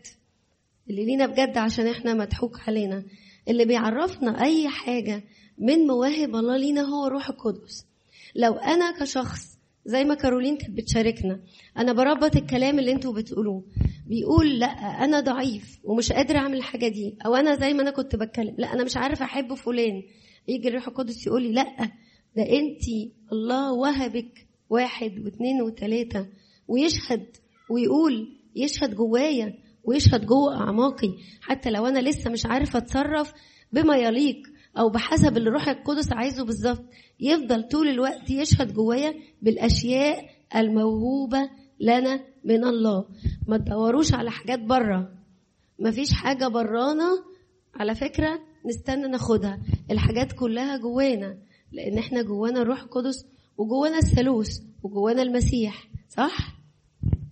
[0.90, 3.04] اللي لينا بجد عشان إحنا مضحوك علينا.
[3.48, 5.24] اللي بيعرفنا أي حاجة
[5.58, 7.86] من مواهب الله لينا هو الروح القدس.
[8.34, 9.49] لو أنا كشخص
[9.84, 11.40] زي ما كارولين كانت بتشاركنا.
[11.78, 13.64] أنا بربط الكلام اللي أنتوا بتقولوه.
[14.06, 14.66] بيقول لا
[15.04, 17.16] أنا ضعيف ومش قادر أعمل الحاجة دي.
[17.26, 20.02] أو أنا زي ما أنا كنت بتكلم لا أنا مش عارف أحب فلان.
[20.48, 21.76] يجي الروح القدس يقول لي لا
[22.36, 26.26] ده انت الله وهبك واحد واثنين وثلاثة.
[26.68, 27.26] ويشهد
[27.70, 31.14] ويقول يشهد جوايا ويشهد جوه أعماقي.
[31.40, 33.32] حتى لو أنا لسه مش عارفه أتصرف
[33.72, 34.36] بما يليق
[34.78, 36.84] أو بحسب اللي الروح القدس عايزه بالظبط
[37.20, 43.04] يفضل طول الوقت يشهد جوايا بالأشياء الموهوبة لنا من الله.
[43.46, 45.12] ما تدوروش على حاجات بره.
[45.78, 47.24] مفيش حاجة برانا
[47.74, 49.58] على فكرة نستنى ناخدها.
[49.90, 51.38] الحاجات كلها جوانا
[51.72, 53.26] لأن إحنا جوانا الروح القدس
[53.58, 56.56] وجوانا الثالوث وجوانا المسيح صح؟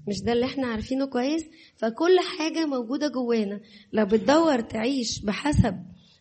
[0.09, 1.45] مش ده اللي إحنا عارفينه كويس؟
[1.77, 3.61] فكل حاجة موجودة جوانا.
[3.93, 5.77] لو بتدور تعيش بحسب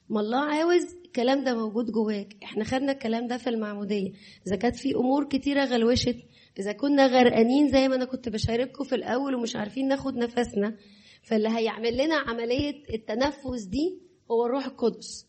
[0.10, 0.84] ما الله عاوز
[1.18, 2.36] الكلام ده موجود جواك.
[2.44, 4.12] إحنا خدنا الكلام ده في المعمودية.
[4.48, 6.18] إذا كانت في أمور كتيرة غلوشت
[6.60, 10.78] إذا كنا غرقانين زي ما أنا كنت بشارككم في الأول ومش عارفين ناخد نفسنا
[11.24, 14.00] فاللي هيعمل لنا عملية التنفس دي
[14.32, 15.28] هو الروح القدس.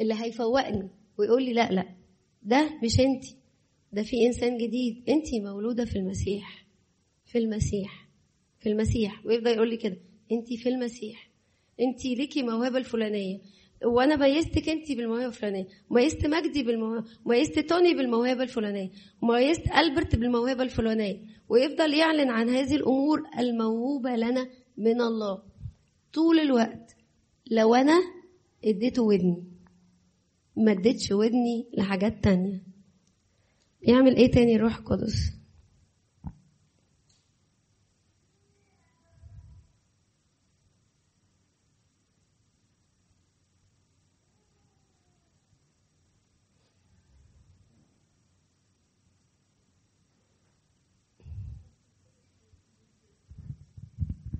[0.00, 1.84] اللي هيفوقني ويقول لي لا لا
[2.42, 3.24] ده مش أنت.
[3.92, 5.04] ده في إنسان جديد.
[5.08, 6.66] أنت مولودة في المسيح.
[7.26, 8.08] في المسيح.
[8.58, 9.26] في المسيح.
[9.26, 9.96] ويفضل يقول لي كده
[10.32, 11.30] أنت في المسيح.
[11.80, 13.38] أنت ليكي موهبة الفلانية.
[13.84, 18.90] وأنا ميزتك انت بالموهبة الفلانية ميزت مجدي بالموهبة ميزت توني بالموهبة الفلانية
[19.22, 25.42] ميزت ألبرت بالموهبة الفلانية ويفضل يعلن عن هذه الأمور الموهوبة لنا من الله
[26.12, 26.96] طول الوقت.
[27.50, 28.00] لو أنا
[28.64, 29.44] اديته ودني
[30.56, 32.62] ما اديتش ودني لحاجات تانية.
[33.82, 35.37] يعمل إيه تاني الروح القدس؟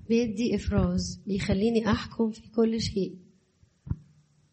[0.09, 3.17] بيدي إفراز بيخليني أحكم في كل شيء.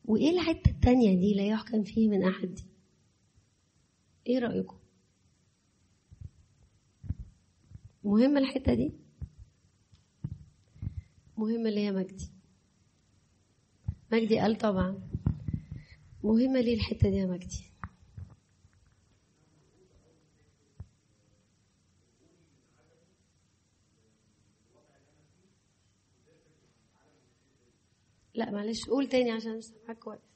[0.05, 2.64] وإيه الحتة التانية دي لا يحكم فيه من أحد؟ دي
[4.27, 4.77] إيه رأيكم؟
[8.05, 8.92] مهمة الحتة دي؟
[11.37, 12.31] مهمة ليه يا مجدي.
[14.12, 15.01] مجدي قال طبعا.
[16.24, 17.64] مهمة ليه الحتة دي يا مجدي؟
[28.37, 30.36] لا معلش قول تاني عشان مش سامعاك كويس.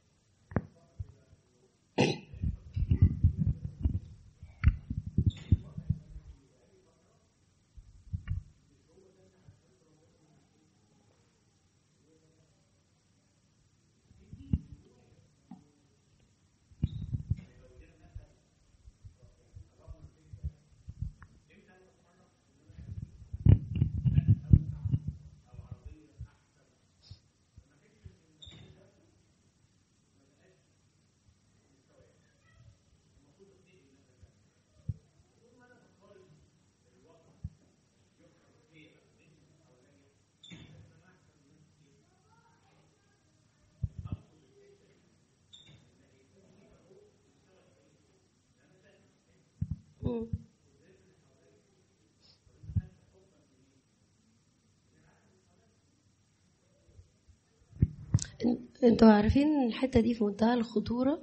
[58.85, 61.23] أنتوا عارفين الحتة دي في منتهى الخطورة؟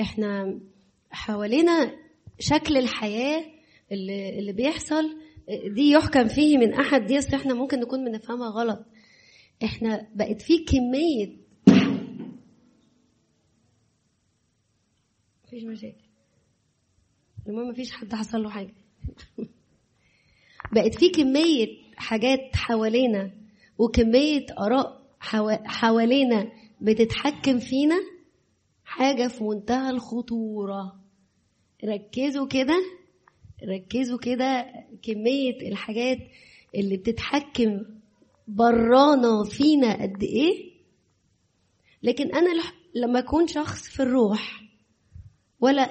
[0.00, 0.60] إحنا
[1.10, 1.96] حوالينا
[2.38, 3.44] شكل الحياة
[3.92, 5.16] اللي, اللي بيحصل
[5.74, 8.86] دي يحكم فيه من أحد دي أصل إحنا ممكن نكون بنفهمها غلط.
[9.64, 11.36] إحنا بقت في كمية
[15.44, 16.04] مفيش مشاكل.
[17.48, 18.74] المهم مفيش حد حصل له حاجة.
[20.72, 23.30] بقت في كمية حاجات حوالينا
[23.78, 27.96] وكمية آراء حوالينا بتتحكم فينا
[28.84, 31.00] حاجة في منتهى الخطورة.
[31.84, 32.74] ركزوا كده
[33.64, 34.66] ركزوا كده
[35.02, 36.18] كمية الحاجات
[36.74, 37.80] اللي بتتحكم
[38.48, 40.68] برانا فينا قد إيه.
[42.02, 42.50] لكن أنا
[42.94, 44.62] لما أكون شخص في الروح
[45.60, 45.90] ولا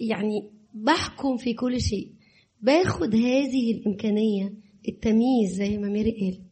[0.00, 2.12] يعني بحكم في كل شيء
[2.60, 4.52] باخد هذه الإمكانية
[4.88, 6.51] التمييز زي ما ميري قالت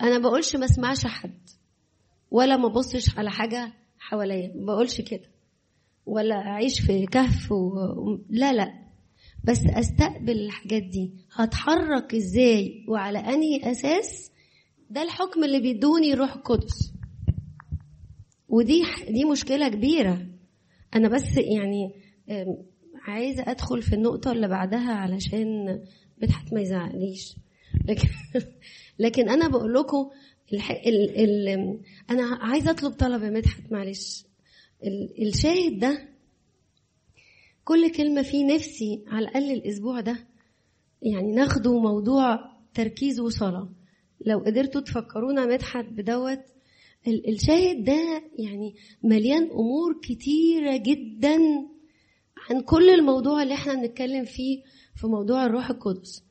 [0.00, 1.40] أنا بقولش ما أسمعش حد
[2.30, 5.30] ولا ما بصش على حاجة حواليا ما بقولش كده
[6.06, 7.70] ولا أعيش في كهف و...
[8.28, 8.86] لا لا.
[9.44, 14.30] بس أستقبل الحاجات دي هتحرك إزاي وعلى أنهي أساس؟
[14.90, 16.92] ده الحكم اللي بيدوني الروح القدس.
[18.48, 20.26] ودي دي مشكلة كبيرة.
[20.94, 21.92] أنا بس يعني
[23.02, 25.80] عايزة أدخل في النقطة اللي بعدها علشان
[26.22, 27.36] مدحت ما يزعلنيش
[27.84, 28.08] لكن
[28.98, 30.10] لكن أنا بقول لكم
[30.52, 30.70] الح...
[30.70, 31.16] ال...
[31.16, 31.78] ال...
[32.10, 34.24] أنا عايزة أطلب طلب يا مدحت معلش.
[34.84, 35.26] ال...
[35.28, 36.08] الشاهد ده
[37.64, 40.26] كل كلمة فيه نفسي على الأقل الأسبوع ده
[41.02, 42.38] يعني ناخده موضوع
[42.74, 43.68] تركيز وصلاة.
[44.26, 46.40] لو قدرتوا تفكرونا مدحت بدوت
[47.28, 51.38] الشاهد ده يعني مليان أمور كتيرة جدا
[52.50, 54.62] عن كل الموضوع اللي إحنا بنتكلم فيه
[54.96, 56.22] في موضوع الروح القدس.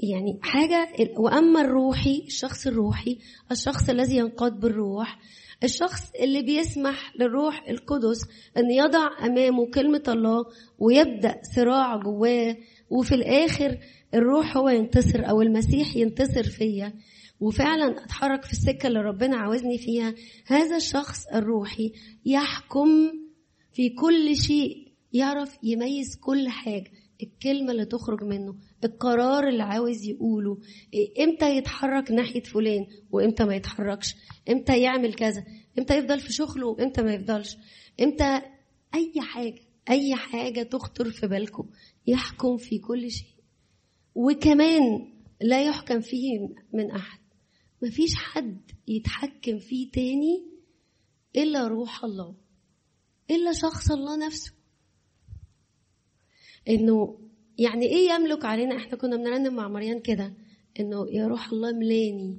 [0.00, 3.18] يعني حاجة وأما الروحي الشخص الروحي
[3.52, 5.18] الشخص الذي ينقاد بالروح
[5.64, 8.20] الشخص اللي بيسمح للروح القدس
[8.56, 10.44] أن يضع أمامه كلمة الله
[10.78, 12.56] ويبدأ صراع جواه
[12.90, 13.78] وفي الآخر
[14.14, 16.94] الروح هو ينتصر أو المسيح ينتصر فيا.
[17.40, 20.14] وفعلا أتحرك في السكة اللي ربنا عاوزني فيها.
[20.46, 21.92] هذا الشخص الروحي
[22.24, 22.88] يحكم
[23.72, 26.90] في كل شيء يعرف يميز كل حاجة.
[27.22, 30.58] الكلمة اللي تخرج منه القرار اللي عاوز يقوله.
[31.20, 34.14] إمتى يتحرك ناحية فلان وإمتى ما يتحركش؟
[34.50, 35.44] إمتى يعمل كذا؟
[35.78, 37.56] إمتى يفضل في شغله وإمتى ما يفضلش؟
[38.00, 38.40] إمتى
[38.94, 39.60] أي حاجة
[39.90, 41.70] أي حاجة تخطر في بالكم
[42.06, 43.34] يحكم في كل شيء.
[44.14, 47.20] وكمان لا يحكم فيه من أحد.
[47.82, 50.46] مفيش حد يتحكم فيه تاني
[51.36, 52.34] إلا روح الله
[53.30, 54.57] إلا شخص الله نفسه.
[56.68, 57.18] إنه
[57.58, 60.34] يعني إيه يملك علينا؟ إحنا كنا بنرنم مع مريان كده
[60.80, 62.38] إنه يا روح الله ملاني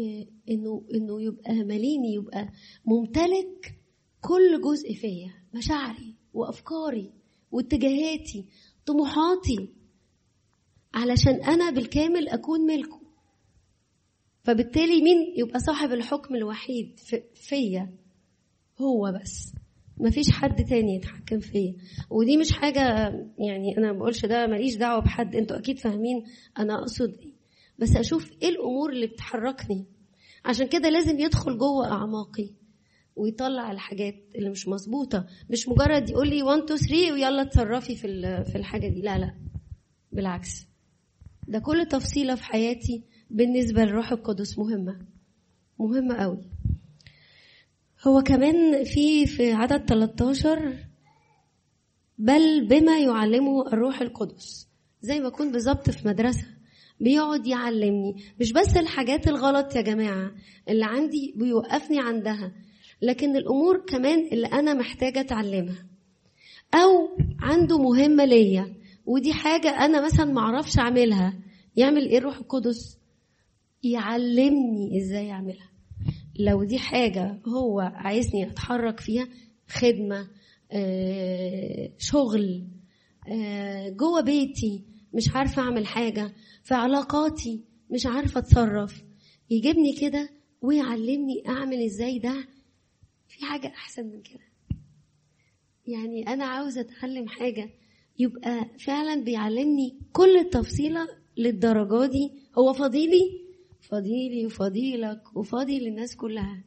[0.00, 2.48] إيه إنه إنه يبقى مليني يبقى
[2.84, 3.74] ممتلك
[4.20, 7.12] كل جزء فيا مشاعري وأفكاري
[7.52, 8.44] واتجاهاتي
[8.86, 9.68] طموحاتي
[10.94, 13.00] علشان أنا بالكامل أكون ملكه.
[14.42, 17.00] فبالتالي مين يبقى صاحب الحكم الوحيد
[17.34, 17.92] فيا؟
[18.80, 19.52] هو بس.
[19.98, 21.74] مفيش حد تاني يتحكم فيا.
[22.10, 22.80] ودي مش حاجة
[23.38, 26.24] يعني أنا بقولش ده ماليش دعوة بحد أنتوا أكيد فاهمين
[26.58, 27.34] أنا أقصد إيه.
[27.78, 29.86] بس أشوف إيه الأمور اللي بتحركني.
[30.44, 32.48] عشان كده لازم يدخل جوه أعماقي
[33.16, 35.26] ويطلع الحاجات اللي مش مظبوطة.
[35.50, 39.00] مش مجرد يقول لي 1 2 3 ويلا اتصرفي في في الحاجة دي.
[39.00, 39.34] لا لا.
[40.12, 40.66] بالعكس.
[41.48, 45.06] ده كل تفصيلة في حياتي بالنسبة للروح القدس مهمة.
[45.78, 46.53] مهمة قوي.
[48.06, 50.74] هو كمان في في عدد 13
[52.18, 54.68] بل بما يعلمه الروح القدس.
[55.02, 56.46] زي ما أكون بالظبط في مدرسة
[57.00, 58.16] بيقعد يعلمني.
[58.40, 60.32] مش بس الحاجات الغلط يا جماعة
[60.68, 62.52] اللي عندي بيوقفني عندها
[63.02, 65.86] لكن الأمور كمان اللي أنا محتاجة أتعلمها.
[66.74, 67.08] أو
[67.40, 68.74] عنده مهمة ليا
[69.06, 71.34] ودي حاجة أنا مثلا معرفش أعملها.
[71.76, 72.98] يعمل إيه الروح القدس؟
[73.82, 75.73] يعلمني إزاي أعملها.
[76.38, 79.28] لو دي حاجة هو عايزني أتحرك فيها
[79.68, 80.28] خدمة
[80.72, 82.64] آه، شغل
[83.28, 86.32] آه، جوه بيتي مش عارفة أعمل حاجة
[86.62, 89.04] في علاقاتي مش عارفة أتصرف.
[89.50, 90.30] يجيبني كده
[90.62, 92.48] ويعلمني أعمل إزاي ده.
[93.28, 94.44] في حاجة أحسن من كده.
[95.86, 97.70] يعني أنا عاوزة أتعلم حاجة
[98.18, 102.32] يبقى فعلا بيعلمني كل التفصيلة للدرجة دي.
[102.58, 103.43] هو فضيلي
[103.88, 106.64] فضيلي وفضيلك وفاضي للناس كلها.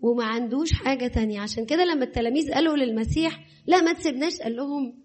[0.00, 1.40] وما عندوش حاجة تانية.
[1.40, 4.40] عشان كده لما التلاميذ قالوا للمسيح لا ما تسيبناش.
[4.40, 5.04] قال لهم.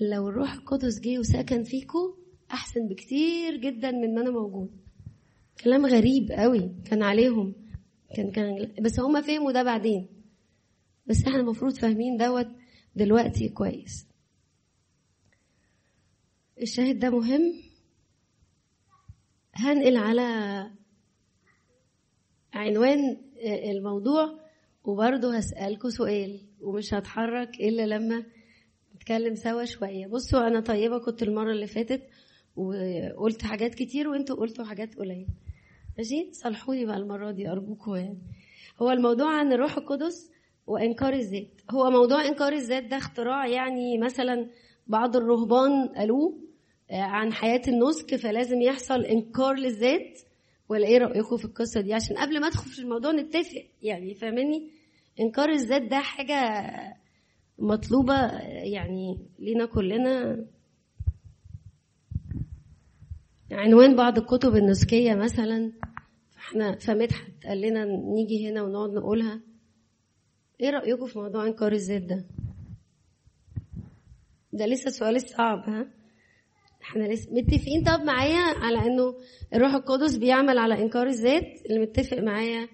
[0.00, 2.16] لو الروح القدس جه وسكن فيكو
[2.50, 4.70] أحسن بكتير جدا من ما أنا موجود.
[5.64, 6.70] كلام غريب قوي.
[6.84, 7.54] كان عليهم.
[8.16, 10.06] كان كان بس هم فهموا ده بعدين.
[11.06, 12.46] بس إحنا المفروض فاهمين دوت
[12.96, 14.06] دلوقتي كويس.
[16.62, 17.69] الشاهد ده مهم.
[19.60, 20.22] هنقل على
[22.54, 23.16] عنوان
[23.70, 24.40] الموضوع
[24.84, 28.24] وبرضه هسألكوا سؤال ومش هتحرك إلا لما
[28.96, 30.06] نتكلم سوا شوية.
[30.06, 32.02] بصوا أنا طيبة كنت المرة اللي فاتت
[32.56, 35.26] وقلت حاجات كتير وأنتوا قلتوا حاجات قليلة.
[35.98, 38.18] ماشي؟ صلحوني بقى المرة دي أرجوكوا يعني.
[38.82, 40.30] هو الموضوع عن الروح القدس
[40.66, 41.60] وإنكار الذات.
[41.70, 44.50] هو موضوع إنكار الذات ده اختراع يعني مثلا
[44.86, 46.38] بعض الرهبان قالوه
[46.92, 50.18] عن حياة النسك فلازم يحصل إنكار للذات.
[50.68, 54.70] ولا إيه رأيكم في القصة دي؟ عشان قبل ما أدخل في الموضوع نتفق يعني فاهمني
[55.20, 56.36] إنكار الذات ده حاجة
[57.58, 58.14] مطلوبة
[58.48, 60.44] يعني لينا كلنا.
[63.52, 65.72] عنوان بعض الكتب النسكية مثلا
[66.38, 69.40] إحنا فمدحت قال لنا نيجي هنا ونقعد نقولها.
[70.60, 72.24] إيه رأيكم في موضوع إنكار الذات ده؟
[74.52, 75.86] ده لسه السؤال الصعب ها؟
[76.82, 77.84] إحنا لسه متفقين.
[77.84, 79.14] طب معايا على انه
[79.54, 82.68] الروح القدس بيعمل على إنكار الذات اللي متفق معايا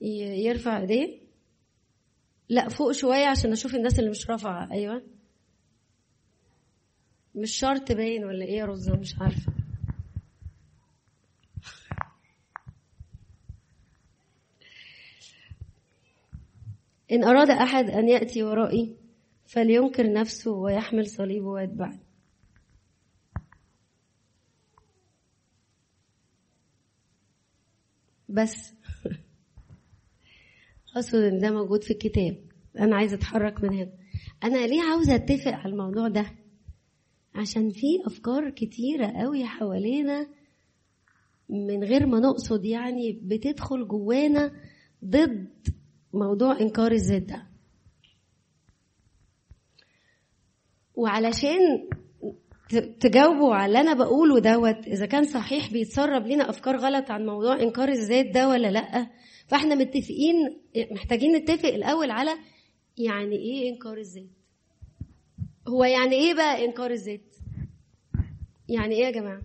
[0.00, 1.18] يرفع ايديه.
[2.48, 4.72] لا فوق شوية عشان أشوف الناس اللي مش رافعة.
[4.72, 5.02] أيوه.
[7.34, 9.52] مش شرط باين ولا إيه يا رزة؟ مش عارفة.
[17.12, 18.96] إن أراد أحد أن يأتي ورائي
[19.46, 22.07] فلينكر نفسه ويحمل صليبه ويتبعني
[28.28, 28.74] بس.
[30.96, 32.44] أقصد إن ده موجود في الكتاب.
[32.78, 33.92] أنا عايزة أتحرك من هنا.
[34.44, 36.26] أنا ليه عاوزة أتفق على الموضوع ده؟
[37.34, 40.26] عشان في أفكار كتيرة قوي حوالينا
[41.48, 44.52] من غير ما نقصد يعني بتدخل جوانا
[45.04, 45.48] ضد
[46.12, 47.46] موضوع إنكار الذات ده.
[50.94, 51.88] وعلشان
[53.00, 54.86] تجاوبوا على اللي أنا بقوله دوت.
[54.86, 59.06] إذا كان صحيح بيتسرب لنا أفكار غلط عن موضوع إنكار الذات ده ولا لأ.
[59.46, 60.60] فإحنا متفقين
[60.90, 62.30] محتاجين نتفق الأول على
[62.98, 64.30] يعني إيه إنكار الذات.
[65.68, 67.34] هو يعني إيه بقى إنكار الذات؟
[68.68, 69.42] يعني إيه يا جماعة؟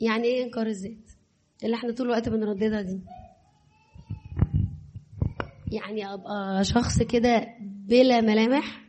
[0.00, 1.10] يعني إيه إنكار الذات؟
[1.64, 3.00] اللي إحنا طول الوقت بنرددها دي.
[5.72, 8.82] يعني أبقى شخص كده بلا ملامح؟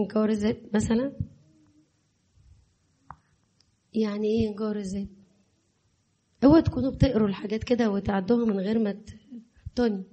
[0.00, 1.12] انكار الذات مثلا
[3.94, 5.08] يعني إيه انكار الذات
[6.44, 9.00] اوعوا تكونوا بتقروا الحاجات كده وتعدوها من غير ما
[9.76, 10.04] توني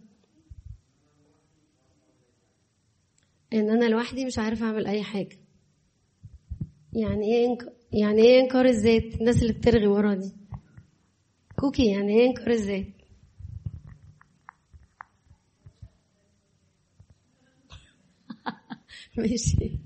[3.53, 5.39] ان أنا لوحدي مش عارفه اعمل اي حاجة
[6.93, 7.73] يعني إيه إنك...
[7.93, 10.31] يعني إيه انكار الذات الناس اللي بترغي ورا دي
[11.59, 12.85] كوكي يعني إيه انكار الذات
[19.19, 19.79] ماشي.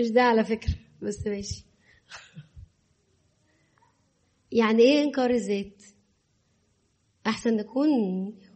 [0.00, 1.64] مش ده على فكرة بس ماشي.
[4.52, 5.82] يعني إيه إنكار الذات؟
[7.26, 7.88] أحسن نكون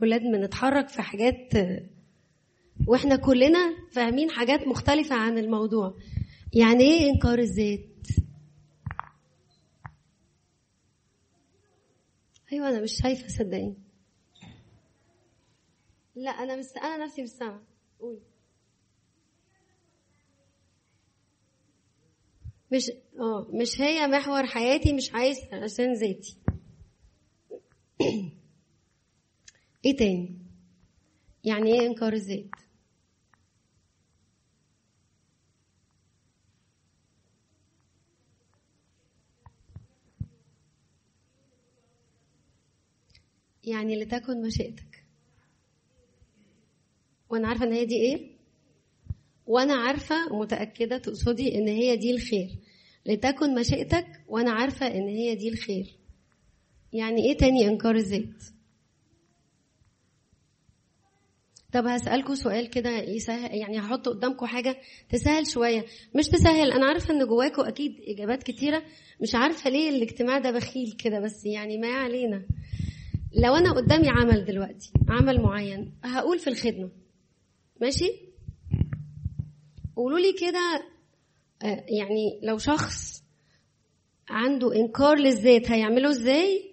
[0.02, 1.52] ولاد بنتحرك في حاجات
[2.86, 5.94] وإحنا كلنا فاهمين حاجات مختلفة عن الموضوع.
[6.52, 7.86] يعني إيه إنكار الذات؟
[12.52, 13.76] أيوه أنا مش شايفة صدقيني.
[16.14, 17.62] لا أنا مش أنا نفسي مش سامعه
[18.00, 18.20] قولي.
[22.72, 22.90] مش
[23.20, 26.36] آه مش هي محور حياتي مش عايز عشان ذاتي
[29.84, 30.38] إيه تاني؟
[31.44, 32.50] يعني إيه إنكار الذات؟
[43.64, 45.04] يعني لتكن مشيئتك.
[47.30, 48.29] وأنا عارفة إن هي دي إيه؟
[49.51, 52.48] وأنا عارفة ومتأكدة تقصدي إن هي دي الخير.
[53.07, 55.96] لتكن مشيئتك وأنا عارفة إن هي دي الخير.
[56.92, 58.42] يعني إيه تاني إنكار الذات
[61.72, 64.76] طب هسألكوا سؤال كده يسهل يعني هحط قدامكم حاجة
[65.09, 65.84] تسهل شوية.
[66.14, 68.82] مش تسهل أنا عارفة إن جواكوا أكيد إجابات كتيرة.
[69.22, 72.46] مش عارفة ليه الاجتماع ده بخيل كده بس يعني ما علينا.
[73.44, 76.90] لو أنا قدامي عمل دلوقتي عمل معين هقول في الخدمة.
[77.80, 78.29] ماشي؟
[79.97, 80.82] قولوا لي كده
[81.88, 83.22] يعني لو شخص
[84.28, 86.70] عنده إنكار للذات هيعمله إزاي؟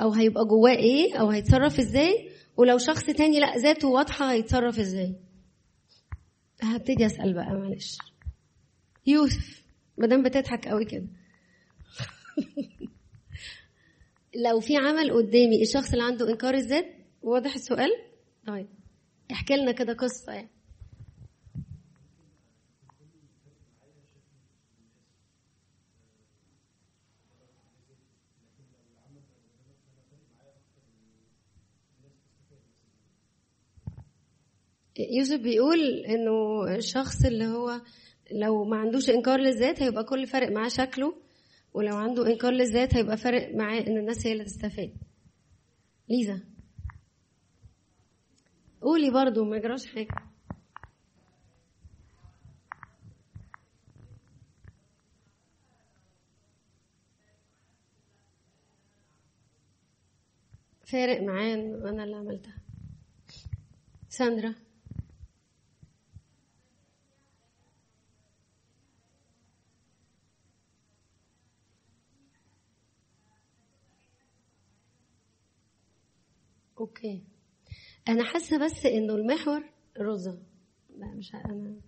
[0.00, 5.16] أو هيبقى جواه إيه؟ أو هيتصرف إزاي؟ ولو شخص تاني لأ ذاته واضحة هيتصرف إزاي؟
[6.62, 7.98] هبتدي أسأل بقى معلش.
[9.06, 9.62] يوسف
[9.98, 11.06] مادام بتضحك قوي كده.
[14.46, 16.86] لو في عمل قدامي الشخص اللي عنده إنكار الذات؟
[17.22, 17.90] واضح السؤال؟
[18.46, 18.68] طيب
[19.32, 20.50] احكي لنا كده قصة يعني.
[34.98, 37.80] يوسف بيقول إنه الشخص اللي هو
[38.32, 41.14] لو ما عندوش إنكار للذات هيبقى كل فارق معاه شكله
[41.74, 44.92] ولو عنده إنكار للذات هيبقى فارق معاه إن الناس هي اللي تستفاد.
[46.08, 46.40] ليزا.
[48.82, 50.08] قولي برضو ما يجراش حاجة.
[60.86, 62.54] فارق معاه إن أنا اللي عملتها.
[64.08, 64.65] ساندرا.
[76.80, 77.22] أوكي.
[78.08, 79.70] أنا حاسة بس إنه المحور
[80.00, 80.38] رزة
[80.96, 81.80] لا مش أنا.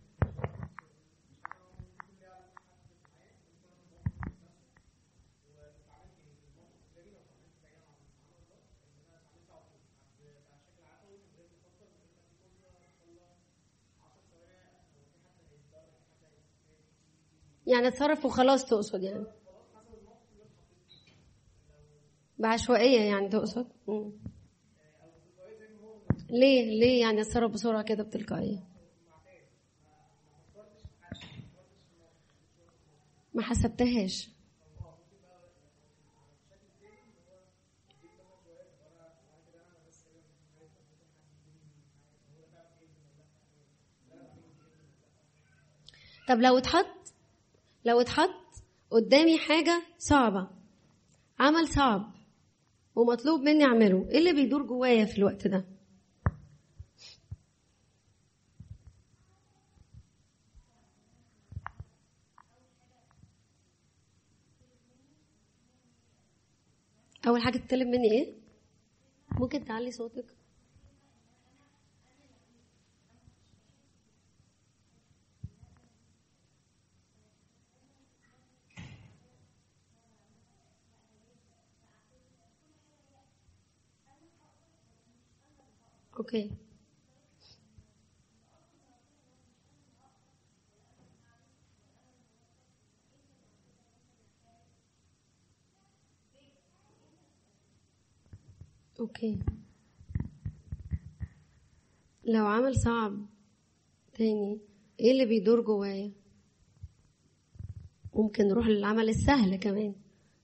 [17.67, 19.27] يعني اتصرف وخلاص تقصد يعني.
[22.39, 24.13] بعشوائية يعني تقصد؟ مم.
[26.31, 28.65] ليه ليه يعني اتصرف بسرعة كده بتلقائية؟
[33.35, 34.29] ما حسبتهاش.
[46.29, 47.15] طب لو اتحط
[47.85, 48.31] لو اتحط
[48.91, 50.49] قدامي حاجة صعبة
[51.39, 52.13] عمل صعب
[52.97, 55.78] ومطلوب مني أعمله إيه اللي بيدور جوايا في الوقت ده؟
[67.29, 68.35] أول حاجة تطلب مني إيه؟
[69.39, 70.25] ممكن تعلي صوتك.
[86.19, 86.51] okay
[99.01, 99.39] okay.
[102.25, 103.27] لو عمل صعب
[104.15, 104.61] تاني
[105.01, 106.13] إيه اللي بيدور جوايا؟
[108.15, 109.95] ممكن نروح للعمل السهل كمان.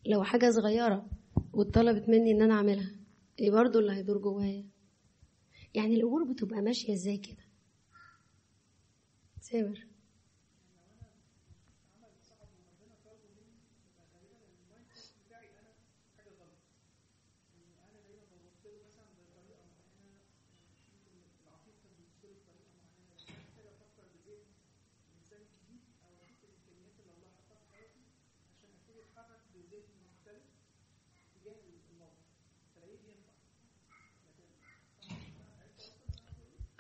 [0.07, 1.07] لو حاجة صغيرة
[1.53, 2.91] واتطلبت مني إن أنا أعملها
[3.39, 4.65] إيه برضو اللي هيدور جوايا؟
[5.75, 7.45] يعني الأمور بتبقى ماشية إزاي كده؟
[9.41, 9.87] سامر.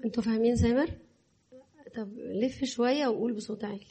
[0.04, 0.90] أنتوا فاهمين سامر؟
[1.96, 3.86] طب لف شوية وقول بصوت عالي.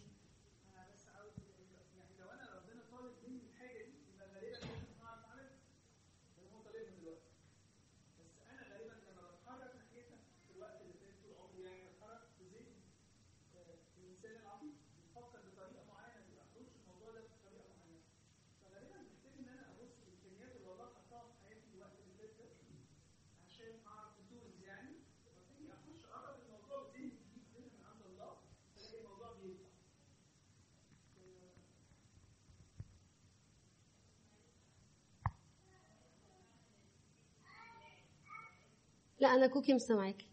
[39.23, 40.27] لا أنا كوكي مش سامعاكي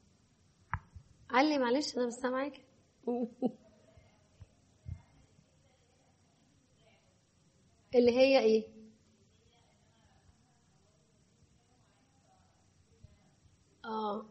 [1.31, 2.63] علي معلش أنا مش سامعاكي
[7.95, 8.65] اللي هي إيه؟
[13.85, 14.25] آه.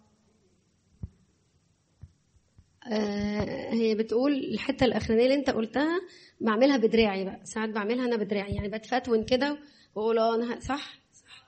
[2.92, 6.00] آه، هي بتقول الحتة الأخرانية اللي أنت قلتها
[6.42, 7.40] بعملها بدراعي بقى.
[7.44, 9.58] ساعات بعملها أنا بدراعي يعني بتفتون كده
[9.96, 11.46] وأقول آه أنا صح؟ صح.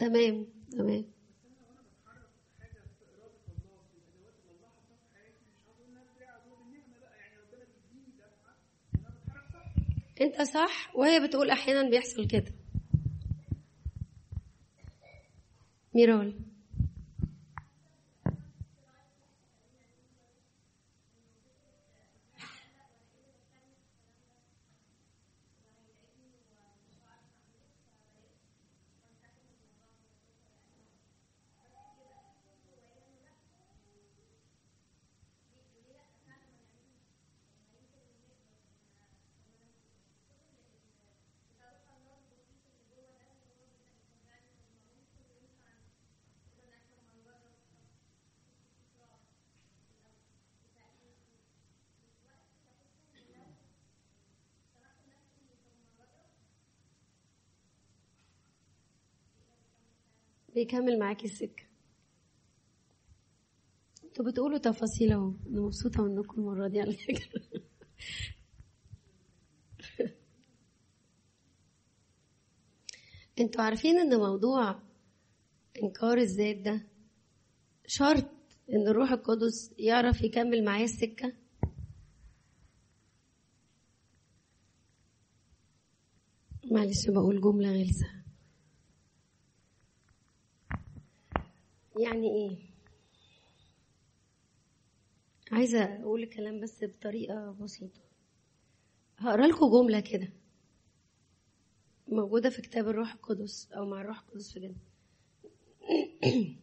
[0.00, 1.04] تمام تمام.
[10.20, 12.52] انت صح وهي بتقول أحيانا بيحصل كده.
[15.94, 16.34] ميرال
[60.60, 61.64] بيكمل معاكي السكة.
[64.04, 65.34] أنتوا بتقولوا تفاصيل اهو.
[65.46, 67.40] أنا مبسوطة منكم المرة دي على فكرة.
[73.40, 74.82] أنتوا عارفين ان موضوع
[75.82, 76.86] إنكار الذات ده
[77.86, 78.30] شرط
[78.72, 81.32] إن الروح القدس يعرف يكمل معايا السكة؟
[86.70, 88.19] معلش بقول جملة غلسة.
[92.00, 92.70] يعني إيه؟
[95.52, 98.00] عايزة أقول الكلام بس بطريقة بسيطة.
[99.18, 100.32] هقرأ لكم جملة كده.
[102.08, 104.74] موجودة في كتاب الروح القدس أو مع الروح القدس في جنة.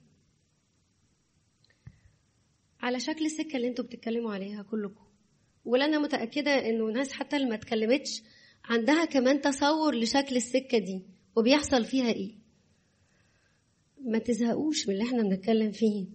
[2.81, 5.07] على شكل السكة اللي أنتوا بتتكلموا عليها كلكم.
[5.65, 8.23] وأنا متأكدة إنه ناس حتى اللي ما اتكلمتش
[8.65, 11.05] عندها كمان تصور لشكل السكة دي.
[11.35, 12.46] وبيحصل فيها إيه؟
[14.07, 16.05] ما تزهقوش من اللي إحنا بنتكلم فيه.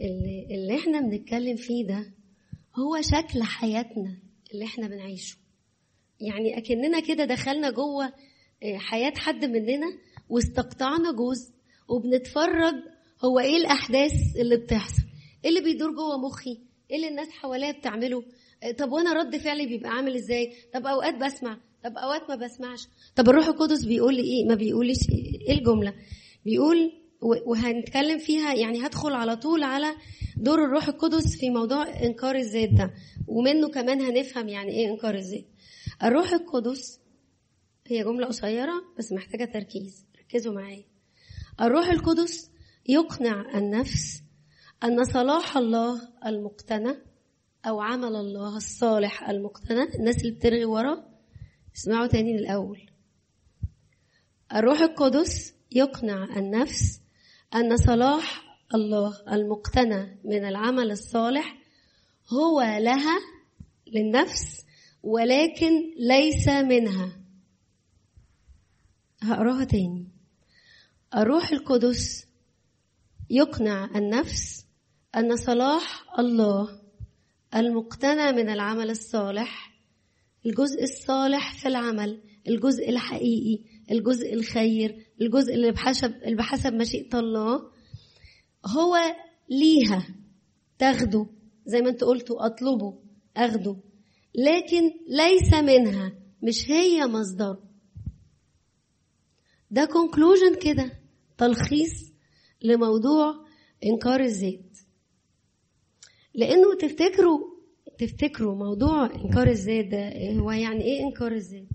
[0.00, 2.12] اللي, إحنا بنتكلم فيه ده
[2.78, 4.16] هو شكل حياتنا
[4.54, 5.36] اللي إحنا بنعيشه.
[6.20, 8.12] يعني أكننا كده دخلنا جوه
[8.76, 9.86] حياة حد مننا
[10.28, 11.52] واستقطعنا جزء
[11.88, 12.74] وبنتفرج
[13.24, 15.02] هو إيه الأحداث اللي بتحصل.
[15.44, 16.60] إيه اللي بيدور جوه مخي؟
[16.90, 18.24] إيه اللي الناس حواليا بتعمله؟
[18.78, 22.88] طب وأنا رد فعلي بيبقى عامل إزاي؟ طب أوقات بسمع طب أوقات ما بسمعش.
[23.16, 24.98] طب الروح القدس بيقول لي إيه؟ ما بيقوليش
[25.48, 25.94] إيه الجملة؟
[26.44, 29.94] بيقول وهنتكلم فيها يعني هدخل على طول على
[30.36, 32.94] دور الروح القدس في موضوع إنكار الذات ده.
[33.26, 35.44] ومنه كمان هنفهم يعني إيه إنكار الذات.
[36.02, 37.00] الروح القدس
[37.86, 40.06] هي جملة قصيرة بس محتاجة تركيز.
[40.20, 40.84] ركزوا معايا.
[41.60, 42.50] الروح القدس
[42.88, 44.22] يقنع النفس
[44.84, 46.96] أن صلاح الله المقتنع
[47.66, 49.86] أو عمل الله الصالح المقتنع.
[49.94, 51.04] الناس اللي بترغي ورا
[51.76, 52.90] اسمعوا تاني من الأول.
[54.54, 57.00] الروح القدس يقنع النفس
[57.54, 58.42] أن صلاح
[58.74, 61.58] الله المقتنع من العمل الصالح
[62.32, 63.18] هو لها
[63.86, 64.64] للنفس
[65.02, 67.12] ولكن ليس منها.
[69.22, 70.08] هقراها تاني.
[71.16, 72.26] الروح القدس
[73.30, 74.66] يقنع النفس
[75.16, 76.80] أن صلاح الله
[77.54, 79.74] المقتنع من العمل الصالح
[80.46, 87.70] الجزء الصالح في العمل الجزء الحقيقي الجزء الخير الجزء اللي بحسب اللي بحسب مشيئة الله
[88.66, 88.96] هو
[89.48, 90.08] ليها
[90.78, 91.26] تاخده
[91.66, 92.98] زي ما انت قلتوا أطلبه
[93.36, 93.76] أخده.
[94.34, 96.12] لكن ليس منها
[96.42, 97.62] مش هي مصدره
[99.70, 100.92] ده كونكلوجن كده
[101.38, 102.12] تلخيص
[102.62, 103.34] لموضوع
[103.84, 104.78] إنكار الذات
[106.34, 107.38] لأنه تفتكروا
[107.98, 111.68] تفتكروا موضوع إنكار الذات ده هو يعني إيه إنكار الذات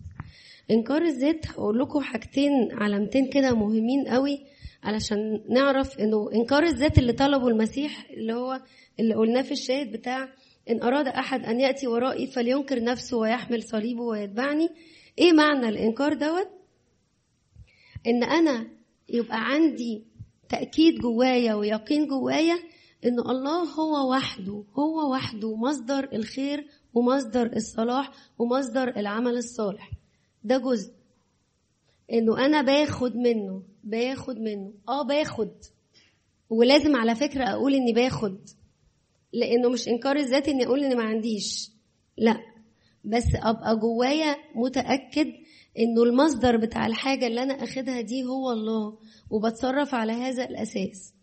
[0.71, 4.45] إنكار الذات هقول لكم حاجتين علامتين كده مهمين قوي
[4.83, 8.61] علشان نعرف إنه إنكار الذات اللي طلبه المسيح اللي هو
[8.99, 10.29] اللي قلناه في الشاهد بتاع
[10.69, 14.69] إن أراد أحد أن يأتي ورائي فلينكر نفسه ويحمل صليبه ويتبعني.
[15.19, 16.47] إيه معنى الإنكار دوت؟
[18.07, 18.67] إن أنا
[19.09, 20.03] يبقى عندي
[20.49, 22.59] تأكيد جوايا ويقين جوايا
[23.05, 29.91] إن الله هو وحده هو وحده مصدر الخير ومصدر الصلاح ومصدر العمل الصالح.
[30.45, 30.93] ده جزء.
[32.13, 34.73] انه أنا باخد منه باخد منه.
[34.89, 35.51] آه باخد.
[36.49, 38.37] ولازم على فكرة أقول اني باخد
[39.33, 41.71] لأنه مش انكار الذات اني أقول اني ما عنديش.
[42.17, 42.37] لا.
[43.03, 45.27] بس ابقى جوايا متأكد
[45.79, 48.97] انه المصدر بتاع الحاجة اللي أنا اخدها دي هو الله
[49.29, 51.13] وبتصرف على هذا الاساس.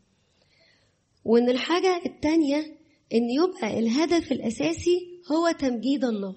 [1.25, 2.59] وان الحاجة التانية
[3.14, 6.37] ان يبقى الهدف الاساسي هو تمجيد الله.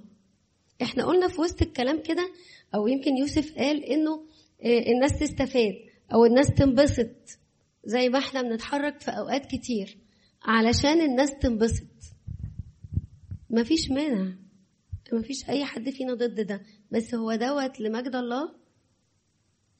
[0.81, 2.29] إحنا قلنا في وسط الكلام كده
[2.75, 4.25] أو يمكن يوسف قال إنه
[4.65, 5.73] الناس تستفاد
[6.13, 7.39] أو الناس تنبسط.
[7.83, 9.97] زي ما إحنا بنتحرك في أوقات كتير
[10.43, 11.87] علشان الناس تنبسط.
[13.49, 14.33] مفيش مانع.
[15.13, 16.61] مفيش أي حد فينا ضد ده.
[16.91, 18.55] بس هو دوت لمجد الله؟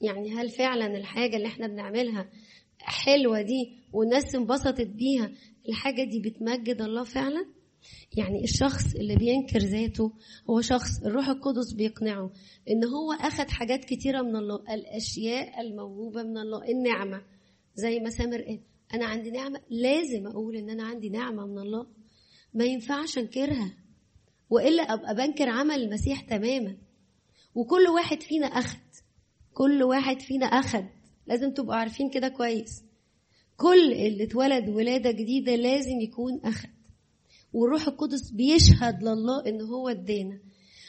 [0.00, 2.30] يعني هل فعلا الحاجة اللي إحنا بنعملها
[2.78, 5.32] حلوة دي والناس انبسطت بيها
[5.68, 7.46] الحاجة دي بتمجد الله فعلا؟
[8.16, 10.12] يعني الشخص اللي بينكر ذاته
[10.50, 12.30] هو شخص الروح القدس بيقنعه
[12.70, 17.22] إن هو أخد حاجات كتيرة من الله الأشياء الموهوبة من الله النعمة.
[17.74, 18.60] زي ما سامر قال
[18.94, 21.86] أنا عندي نعمة لازم أقول إن أنا عندي نعمة من الله.
[22.54, 23.74] ما ينفعش أنكرها.
[24.50, 26.76] وإلا أبقى بنكر عمل المسيح تماما.
[27.54, 28.78] وكل واحد فينا أخد.
[29.54, 30.84] كل واحد فينا أخد.
[31.26, 32.84] لازم تبقوا عارفين كده كويس.
[33.56, 36.68] كل اللي اتولد ولادة جديدة لازم يكون أخد.
[37.56, 40.40] والروح القدس بيشهد لله إن هو ادانا.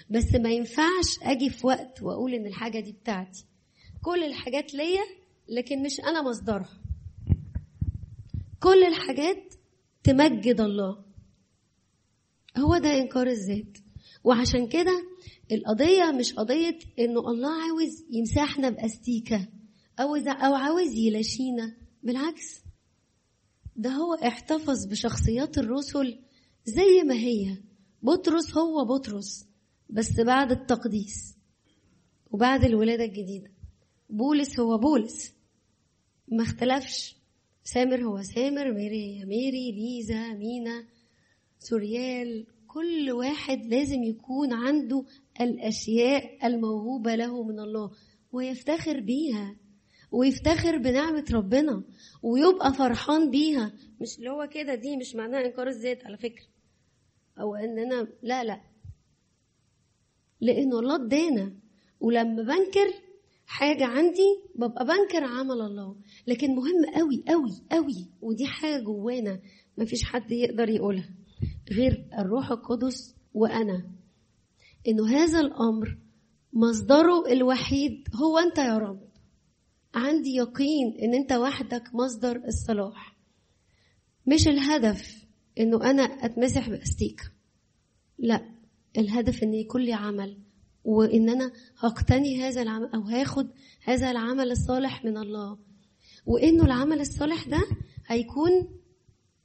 [0.10, 3.46] بس ما ينفعش أجي في وقت وأقول إن الحاجة دي بتاعتي.
[4.02, 5.04] كل الحاجات ليا
[5.50, 6.82] لكن مش أنا مصدرها.
[8.60, 9.54] كل الحاجات
[10.04, 11.04] تمجد الله.
[12.58, 13.78] هو ده إنكار الذات.
[14.24, 15.04] وعشان كده
[15.52, 19.48] القضية مش قضية إنه الله عاوز يمسحنا بأستيكة
[20.00, 21.76] أو أو عاوز يلاشينا.
[22.04, 22.62] بالعكس
[23.76, 26.27] ده هو احتفظ بشخصيات الرسل
[26.68, 27.58] زي ما هي.
[28.04, 29.48] بطرس هو بطرس
[29.90, 31.38] بس بعد التقديس.
[32.32, 33.52] وبعد الولادة الجديدة.
[34.10, 35.34] بولس هو بولس.
[36.28, 37.16] ما اختلفش.
[37.64, 40.86] سامر هو سامر ميري هي ميري ليزا مينا
[41.60, 42.48] سوريال.
[42.68, 45.06] كل واحد لازم يكون عنده
[45.42, 47.92] الأشياء الموهوبة له من الله
[48.32, 49.56] ويفتخر بيها
[50.12, 51.84] ويفتخر بنعمة ربنا
[52.24, 53.74] ويبقى فرحان بيها.
[54.02, 56.46] مش اللي هو كده دي مش معناها إنكار الذات على فكرة.
[57.40, 58.62] أو إن أنا لا لا.
[60.42, 61.54] لأنه الله ادانا.
[62.00, 62.94] ولما بنكر
[63.46, 65.96] حاجة عندي ببقى بنكر عمل الله.
[66.28, 69.40] لكن مهم قوي قوي قوي ودي حاجة جوانا
[69.78, 71.10] مفيش حد يقدر يقولها.
[71.72, 73.92] غير الروح القدس وأنا.
[74.88, 75.98] إنه هذا الأمر
[76.54, 79.08] مصدره الوحيد هو أنت يا رب.
[79.96, 83.18] عندي يقين إن أنت وحدك مصدر الصلاح.
[84.28, 85.27] مش الهدف.
[85.60, 87.24] إنه أنا أتمسح بأستيكة
[88.18, 88.50] لا
[88.98, 90.38] الهدف إن يكون لي عمل
[90.84, 93.48] وإن أنا هقتني هذا العمل أو هاخد
[93.84, 95.60] هذا العمل الصالح من الله.
[96.26, 97.64] وإنه العمل الصالح ده
[98.08, 98.80] هيكون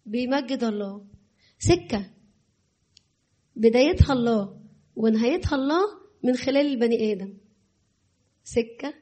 [0.06, 1.06] بيمجد الله.
[1.58, 2.10] سكة.
[3.56, 4.60] بدايتها الله
[4.96, 5.82] ونهايتها الله
[6.24, 7.34] من خلال البني آدم.
[8.44, 8.94] سكة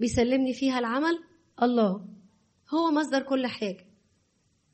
[0.00, 1.24] بيسلمني فيها العمل
[1.62, 2.08] الله.
[2.74, 3.89] هو مصدر كل حاجة.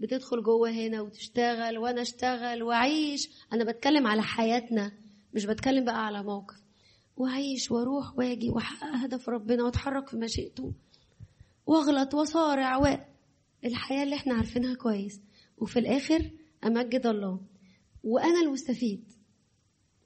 [0.01, 3.29] بتدخل جوه هنا وتشتغل وأنا أشتغل وأعيش.
[3.53, 4.93] أنا بتكلم على حياتنا
[5.35, 6.57] مش بتكلم بقى على موقف.
[7.17, 10.73] وأعيش وأروح وآجي وأحقق هدف ربنا وأتحرك في مشيئته.
[11.67, 12.99] وأغلط وأصارع و
[13.65, 15.21] الحياة اللي إحنا عارفينها كويس.
[15.59, 16.31] وفي الآخر
[16.65, 17.41] أمجد الله.
[18.05, 19.13] وأنا المستفيد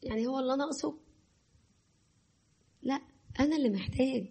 [0.03, 0.99] يعني هو الله ناقصه
[2.82, 3.01] لا
[3.41, 4.26] أنا اللي محتاج.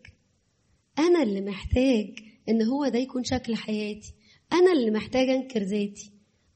[0.99, 4.13] أنا اللي محتاج إن هو ده يكون شكل حياتي.
[4.53, 6.11] أنا اللي محتاج أنكر ذاتي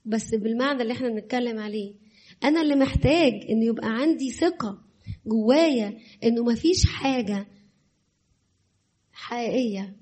[0.05, 1.93] بس بالمعنى اللي إحنا بنتكلم عليه.
[2.43, 4.83] أنا اللي محتاج إن يبقى عندي ثقة
[5.25, 7.47] جوايا إنه مفيش حاجة
[9.11, 9.95] حقيقية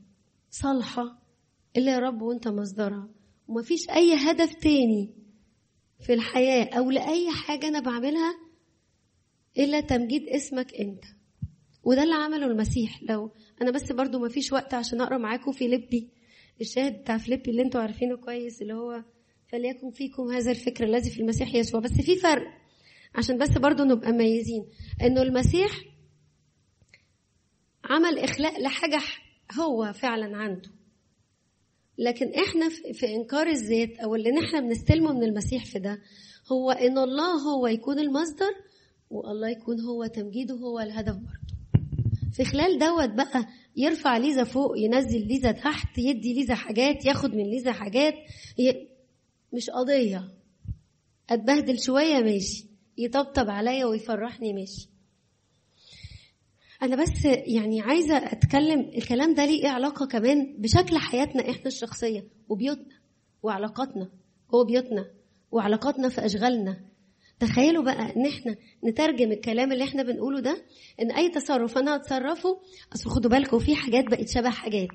[0.50, 1.22] صالحة
[1.78, 3.10] إلا يا رب وأنت مصدرها.
[3.48, 5.14] ومفيش أي هدف تاني
[6.00, 8.36] في الحياة أو لأي حاجة أنا بعملها
[9.58, 11.04] إلا تمجيد اسمك أنت.
[11.84, 13.04] وده اللي عمله المسيح.
[13.04, 13.32] لو
[13.62, 16.10] أنا بس برضو مفيش وقت عشان أقرأ معاكم فيليبي
[16.62, 19.04] الشاهد بتاع فيليبي اللي أنتوا عارفينه كويس اللي هو
[19.48, 21.80] فليكن فيكم هذا الفكر الذي في المسيح يسوع.
[21.82, 22.48] بس في فرق
[23.16, 24.66] عشان بس برضو نبقى مميزين
[25.02, 25.72] إنه المسيح
[27.84, 29.00] عمل إخلاء لحاجة
[29.60, 30.70] هو فعلا عنده.
[31.98, 36.02] لكن إحنا في إنكار الذات أو اللي إحنا بنستلمه من المسيح في ده
[36.52, 38.52] هو إن الله هو يكون المصدر
[39.10, 41.41] والله يكون هو تمجيده هو الهدف برضه
[42.34, 47.44] في خلال دوت بقى يرفع ليزا فوق ينزل ليزا تحت يدي ليزا حاجات ياخد من
[47.44, 48.14] ليزا حاجات.
[48.60, 48.88] ي...
[49.54, 50.32] مش قضية.
[51.30, 52.66] أتبهدل شوية ماشي.
[52.98, 54.90] يطبطب عليا ويفرحني ماشي.
[56.84, 62.96] أنا بس يعني عايزة أتكلم الكلام ده ليه علاقة كمان بشكل حياتنا إحنا الشخصية وبيوتنا
[63.44, 64.10] وعلاقاتنا.
[64.52, 65.06] جوه بيوتنا
[65.52, 66.91] وعلاقاتنا في أشغالنا.
[67.42, 70.66] تخيلوا بقى إن إحنا نترجم الكلام اللي إحنا بنقوله ده
[71.02, 72.62] إن أي تصرف أنا هتصرفه
[72.96, 74.88] أصل خدوا بالكم في حاجات بقت شبه حاجات.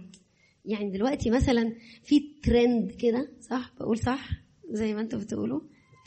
[0.64, 1.74] يعني دلوقتي مثلا
[2.04, 4.28] في ترند كده صح؟ بقول صح؟
[4.70, 5.60] زي ما أنتوا بتقولوا.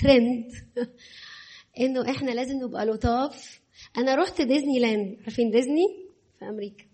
[0.03, 0.51] ترند
[1.79, 3.61] إنه إحنا لازم نبقى لطاف.
[3.97, 5.85] أنا رحت ديزني لاند عارفين ديزني
[6.39, 6.85] في أمريكا.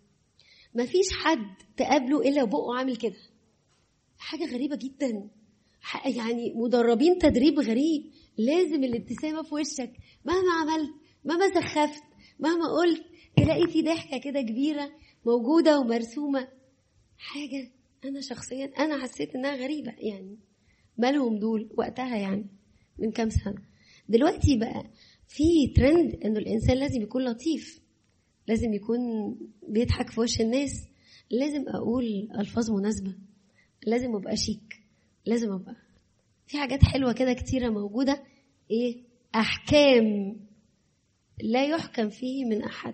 [0.76, 3.18] مفيش حد تقابله إلا وبقه عامل كده.
[4.18, 5.30] حاجة غريبة جدا.
[6.06, 8.12] يعني مدربين تدريب غريب.
[8.38, 9.92] لازم الابتسامة في وشك.
[10.26, 10.94] مهما عملت
[11.26, 12.04] مهما سخفت
[12.40, 13.04] مهما قلت
[13.38, 14.92] تلاقي في ضحكة كده كبيرة
[15.26, 16.48] موجودة ومرسومة.
[17.18, 17.72] حاجة
[18.06, 20.38] أنا شخصيا أنا حسيت إنها غريبة يعني.
[20.98, 22.46] مالهم دول وقتها يعني
[23.00, 23.62] من كام سنة.
[24.10, 24.84] دلوقتي بقى
[25.28, 27.82] في ترند إنه الإنسان لازم يكون لطيف
[28.48, 29.00] لازم يكون
[29.68, 30.88] بيضحك في وش الناس.
[31.32, 33.16] لازم أقول ألفاظ مناسبة
[33.88, 34.82] لازم أبقى شيك
[35.26, 35.76] لازم أبقى
[36.48, 38.24] في حاجات حلوة كده كتيرة موجودة.
[38.72, 39.04] إيه؟
[39.36, 40.40] أحكام.
[41.42, 42.94] لا يحكم فيه من أحد.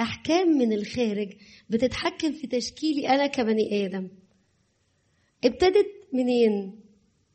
[0.00, 1.32] أحكام من الخارج
[1.70, 4.08] بتتحكم في تشكيلي أنا كبني آدم.
[5.44, 6.80] ابتدت منين؟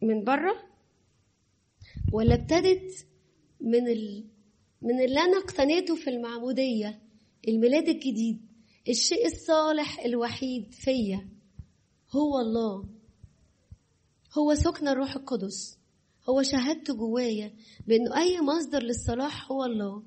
[0.01, 0.55] من بره؟
[2.13, 3.07] ولا ابتدت
[3.61, 4.25] من ال...
[4.81, 7.01] من اللي أنا اقتنيته في المعمودية
[7.47, 8.47] الميلاد الجديد
[8.89, 11.29] الشيء الصالح الوحيد فيا.
[12.15, 12.96] هو الله.
[14.37, 15.77] هو سكن الروح القدس.
[16.29, 17.53] هو شهادته جوايا
[17.87, 20.03] بأنه أي مصدر للصلاح هو الله.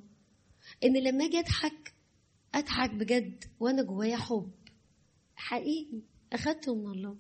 [0.85, 1.95] إن لما أجي أضحك
[2.55, 4.51] أضحك بجد وأنا جوايا حب.
[5.37, 6.03] حقيقي
[6.33, 7.17] أخدته من الله.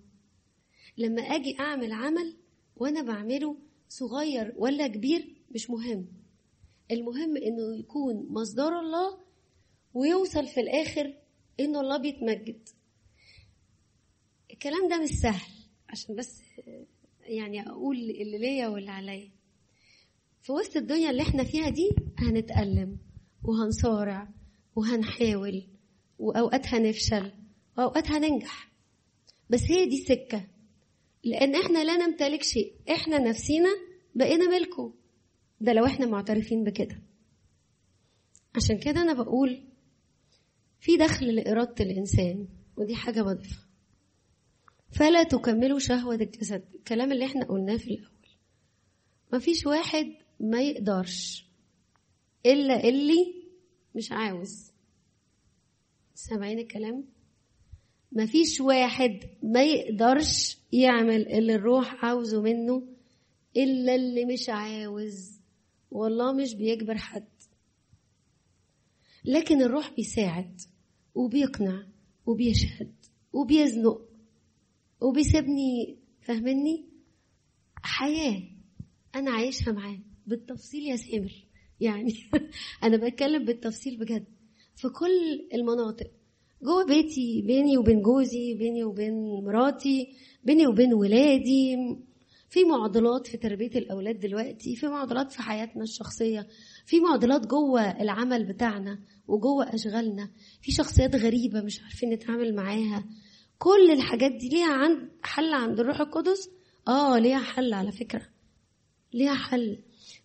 [0.98, 2.36] لما أجي أعمل عمل
[2.76, 3.56] وأنا بعمله
[3.88, 6.06] صغير ولا كبير مش مهم.
[6.90, 9.18] المهم إنه يكون مصدر الله
[9.94, 11.14] ويوصل في الآخر
[11.60, 12.68] إنه الله بيتمجد.
[14.50, 15.50] الكلام ده مش سهل
[15.88, 16.42] عشان بس
[17.30, 19.30] يعني أقول اللي ليا واللي عليا.
[20.42, 22.98] في وسط الدنيا اللي إحنا فيها دي هنتألم
[23.44, 24.28] وهنصارع
[24.76, 25.66] وهنحاول
[26.18, 27.32] وأوقات هنفشل
[27.78, 28.72] وأوقات هننجح.
[29.50, 30.46] بس هي دي السكه
[31.24, 32.74] لأن إحنا لا نمتلك شيء.
[32.90, 33.68] إحنا نفسينا
[34.14, 34.94] بقينا ملكه.
[35.60, 37.02] ده لو إحنا معترفين بكده.
[38.56, 39.64] عشان كده أنا بقول
[40.80, 43.66] في دخل لإرادة الإنسان ودي حاجة بضيفها
[44.92, 46.64] فلا تكملوا شهوة الجسد.
[46.74, 48.10] الكلام اللي إحنا قلناه في الأول.
[49.32, 50.06] مفيش واحد
[50.40, 51.46] ما يقدرش
[52.46, 53.34] إلا اللي
[53.94, 54.72] مش عاوز.
[56.14, 57.04] سامعين الكلام؟
[58.12, 62.82] مفيش واحد ما يقدرش يعمل اللي الروح عاوزه منه
[63.56, 65.40] إلا اللي مش عاوز.
[65.90, 67.28] والله مش بيجبر حد.
[69.24, 70.60] لكن الروح بيساعد
[71.14, 71.86] وبيقنع
[72.26, 72.94] وبيشهد
[73.32, 74.09] وبيزنق
[75.00, 76.84] وبيسيبني فاهمني؟
[77.82, 78.42] حياة
[79.14, 81.32] أنا عايشها معاه بالتفصيل يا سامر.
[81.80, 82.14] يعني
[82.84, 84.24] أنا بتكلم بالتفصيل بجد.
[84.76, 86.10] في كل المناطق
[86.62, 90.08] جوه بيتي بيني وبين جوزي بيني وبين مراتي
[90.44, 91.76] بيني وبين ولادي.
[92.48, 96.46] في معضلات في تربية الأولاد دلوقتي في معضلات في حياتنا الشخصية
[96.86, 98.98] في معضلات جوه العمل بتاعنا
[99.28, 100.30] وجوه أشغالنا.
[100.62, 103.04] في شخصيات غريبة مش عارفين نتعامل معاها.
[103.62, 106.50] كل الحاجات دي ليها عند حل عند الروح القدس؟
[106.88, 108.22] آه ليها حل على فكرة.
[109.14, 109.78] ليها حل.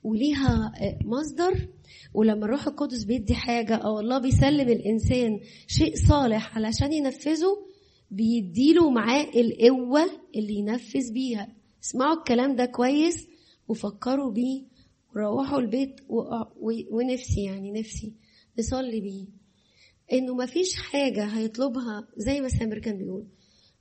[0.03, 0.71] وليها
[1.05, 1.67] مصدر.
[2.13, 7.65] ولما الروح القدس بيدي حاجة أو الله بيسلم الإنسان شيء صالح علشان ينفذه
[8.11, 10.05] بيديله معاه القوة
[10.35, 11.47] اللي ينفذ بيها.
[11.83, 13.27] اسمعوا الكلام ده كويس
[13.67, 14.63] وفكروا بيه
[15.15, 16.01] وروحوا البيت
[16.91, 18.13] ونفسي يعني نفسي
[18.59, 19.25] نصلي بيه.
[20.13, 23.27] إنه مفيش حاجة هيطلبها زي ما سامر كان بيقول.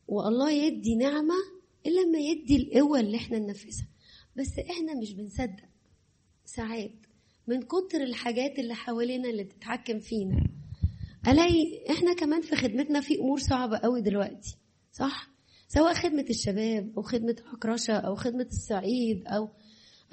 [0.08, 1.34] والله يدي نعمة
[1.86, 3.88] إلا لما يدي القوة اللي إحنا ننفذها.
[4.36, 5.64] بس إحنا مش بنصدق
[6.44, 6.92] ساعات
[7.46, 10.46] من كتر الحاجات اللي حوالينا اللي بتتحكم فينا.
[11.28, 14.56] ألاقي إحنا كمان في خدمتنا في أمور صعبة قوي دلوقتي
[14.92, 15.30] صح؟
[15.68, 19.48] سواء خدمة الشباب أو خدمة عكرشة أو خدمة الصعيد أو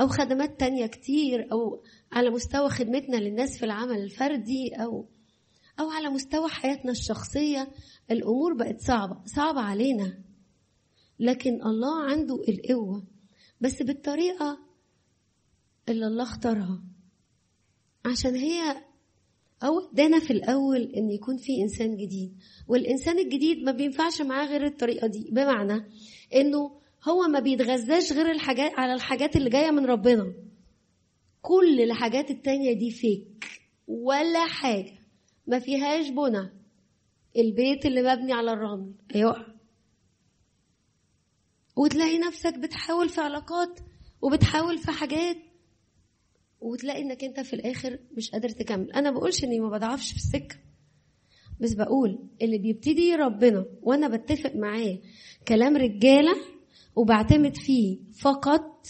[0.02, 5.06] أو خدمات تانية كتير أو على مستوى خدمتنا للناس في العمل الفردي أو
[5.82, 7.72] أو على مستوى حياتنا الشخصية
[8.12, 10.20] الأمور بقت صعبة صعبة علينا.
[11.20, 13.04] لكن الله عنده القوة.
[13.62, 14.60] بس بالطريقة
[15.90, 16.84] اللي الله اختارها.
[18.06, 18.84] عشان هي
[19.64, 22.38] أو إدانا في الأول إن يكون في إنسان جديد.
[22.68, 25.30] والإنسان الجديد ما بينفعش معاه غير الطريقة دي.
[25.32, 25.90] بمعنى
[26.36, 30.34] إنه هو ما بيتغذاش غير الحاجات على الحاجات اللي جاية من ربنا.
[31.42, 33.46] كل الحاجات التانية دي فيك
[33.88, 35.01] ولا حاجة.
[35.52, 36.50] ما فيهاش بنى.
[37.38, 38.94] البيت اللي مبني على الرمل.
[39.12, 39.46] هيقع
[41.76, 43.80] وتلاقي نفسك بتحاول في علاقات
[44.22, 45.38] وبتحاول في حاجات
[46.62, 48.92] وتلاقي إنك أنت في الآخر مش قادر تكمل.
[48.92, 50.56] أنا بقولش إني ما بضعفش في السكة
[51.60, 55.00] بس بقول اللي بيبتدي ربنا وأنا بتفق معاه
[55.48, 56.36] كلام رجالة
[56.96, 58.88] وبعتمد فيه فقط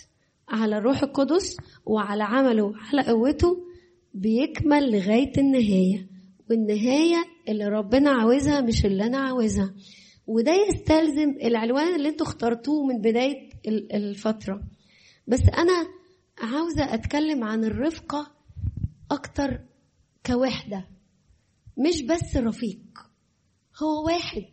[0.50, 3.66] على الروح القدس وعلى عمله على قوته
[4.14, 6.11] بيكمل لغاية النهاية.
[6.56, 9.74] والنهاية اللي ربنا عاوزها مش اللي أنا عاوزها.
[10.28, 13.50] وده يستلزم العنوان اللي أنتوا اخترتوه من بداية
[13.94, 14.64] الفترة.
[15.28, 15.88] بس أنا
[16.38, 18.32] عاوزة أتكلم عن الرفقة
[19.12, 19.60] أكتر
[20.26, 20.88] كوحدة
[21.78, 22.82] مش بس رفيق.
[23.84, 24.46] هو واحد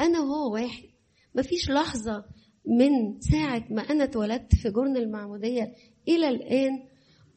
[0.00, 0.88] أنا وهو واحد.
[1.34, 2.24] مفيش لحظة
[2.66, 5.74] من ساعة ما أنا اتولدت في جرن المعمودية
[6.08, 6.70] إلى الآن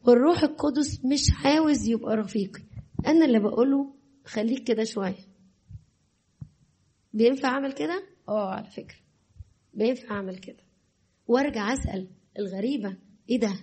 [0.07, 2.61] والروح القدس مش عاوز يبقى رفيقي
[3.07, 3.93] أنا اللي بقوله
[4.26, 5.28] خليك كده شوية
[7.14, 8.98] بينفع أعمل كده؟ آه على فكرة
[9.74, 10.64] بينفع أعمل كده
[11.28, 12.08] وأرجع أسأل
[12.40, 12.98] الغريبة
[13.30, 13.54] إيه ده؟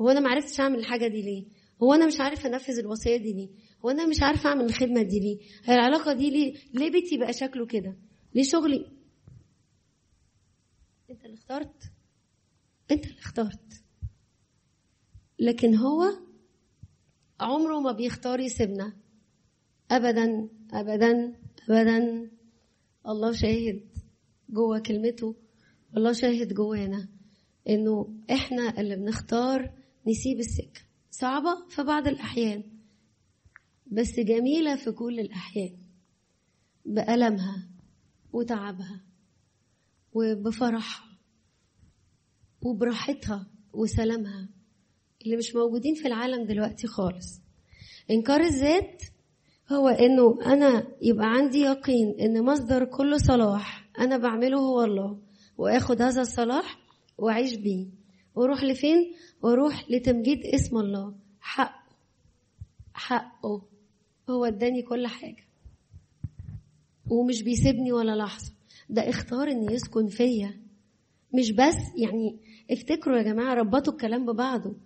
[0.00, 1.44] هو أنا معرفتش أعمل الحاجة دي ليه؟
[1.82, 3.48] هو أنا مش عارف أنفذ الوصية دي ليه؟
[3.84, 7.32] هو أنا مش عارف أعمل الخدمة دي ليه؟ هي العلاقة دي ليه؟ ليه بيتي بقى
[7.32, 7.96] شكله كده؟
[8.34, 8.92] ليه شغلي؟
[11.10, 11.92] أنت اللي اخترت
[12.90, 13.82] أنت اللي اخترت
[15.38, 16.02] لكن هو
[17.40, 18.96] عمره ما بيختار يسيبنا
[19.90, 21.34] ابدا ابدا
[21.70, 22.30] ابدا.
[23.08, 23.80] الله شاهد
[24.50, 25.36] جوه كلمته.
[25.96, 27.08] الله شاهد جوانا
[27.68, 29.72] إنه إحنا اللي بنختار
[30.06, 30.80] نسيب السكه
[31.10, 32.62] صعبة في بعض الأحيان
[33.86, 35.76] بس جميلة في كل الأحيان.
[36.84, 37.68] بألمها
[38.32, 39.00] وتعبها
[40.12, 41.18] وبفرحها
[42.62, 44.48] وبراحتها وسلامها
[45.24, 47.40] اللي مش موجودين في العالم دلوقتي خالص.
[48.10, 49.02] إنكار الذات
[49.72, 55.18] هو إنه أنا يبقى عندي يقين إن مصدر كل صلاح أنا بعمله هو الله
[55.58, 56.78] وآخد هذا الصلاح
[57.18, 57.86] وأعيش بيه.
[58.34, 59.12] وأروح لفين؟
[59.42, 61.14] وأروح لتمجيد اسم الله.
[61.40, 61.88] حقه
[62.94, 63.62] حقه.
[64.30, 65.44] هو اداني كل حاجة.
[67.10, 68.52] ومش بيسيبني ولا لحظة.
[68.90, 70.60] ده اختار إن يسكن فيا.
[71.34, 72.38] مش بس يعني
[72.70, 74.76] افتكروا يا جماعة ربطوا الكلام ببعضه.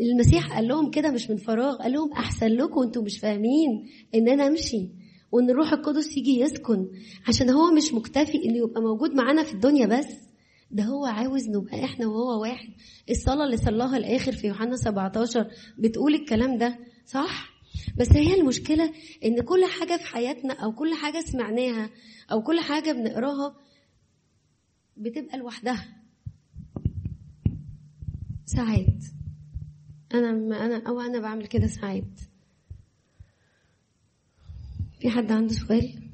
[0.00, 4.28] المسيح قال لهم كده مش من فراغ قال لهم أحسن لكم أنتم مش فاهمين إن
[4.28, 4.88] أنا أمشي
[5.32, 6.88] وإن الروح القدس يجي يسكن
[7.28, 10.06] عشان هو مش مكتفي إنه يبقى موجود معانا في الدنيا بس.
[10.70, 12.68] ده هو عاوز نبقى إحنا وهو واحد.
[13.10, 17.50] الصلاة اللي صلاها الآخر في يوحنا 17 بتقول الكلام ده صح؟
[17.98, 18.92] بس هي المشكلة
[19.24, 21.90] إن كل حاجة في حياتنا أو كل حاجة سمعناها
[22.32, 23.56] أو كل حاجة بنقراها
[24.96, 25.86] بتبقى لوحدها.
[28.46, 29.04] ساعات.
[30.14, 32.20] أنا ما أنا أو أنا بعمل كده ساعات.
[35.00, 36.10] في حد عنده سؤال؟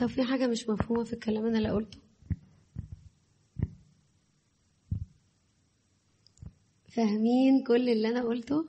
[0.00, 1.98] طب في حاجة مش مفهومة في الكلام أنا اللي قلته؟
[6.88, 8.68] فاهمين كل اللي أنا قلته؟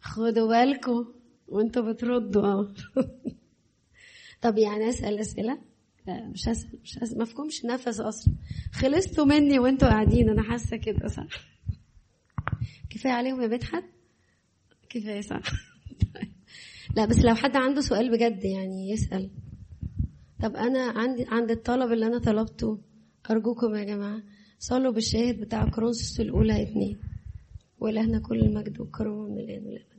[0.00, 1.21] خدوا بالكم.
[1.52, 2.74] وانتوا بتردوا آه.
[4.42, 5.58] طب يعني أسأل أسئلة؟
[6.06, 7.18] لا مش هسأل مش هسأل.
[7.18, 8.34] ما فيكمش نفس أصلا.
[8.72, 11.26] خلصتوا مني وانتوا قاعدين أنا حاسة كده صح.
[12.90, 13.84] كفاية عليهم يا مدحت
[14.88, 15.42] كفاية صح.
[16.96, 19.30] لا بس لو حد عنده سؤال بجد يعني يسأل.
[20.42, 22.78] طب أنا عندي عند الطلب اللي أنا طلبته
[23.30, 24.22] أرجوكم يا جماعة
[24.58, 26.98] صلوا بالشاهد بتاع كرونسوس الأولى اتنين
[27.80, 29.91] ولهنا كل المجد والكرم من الان والابد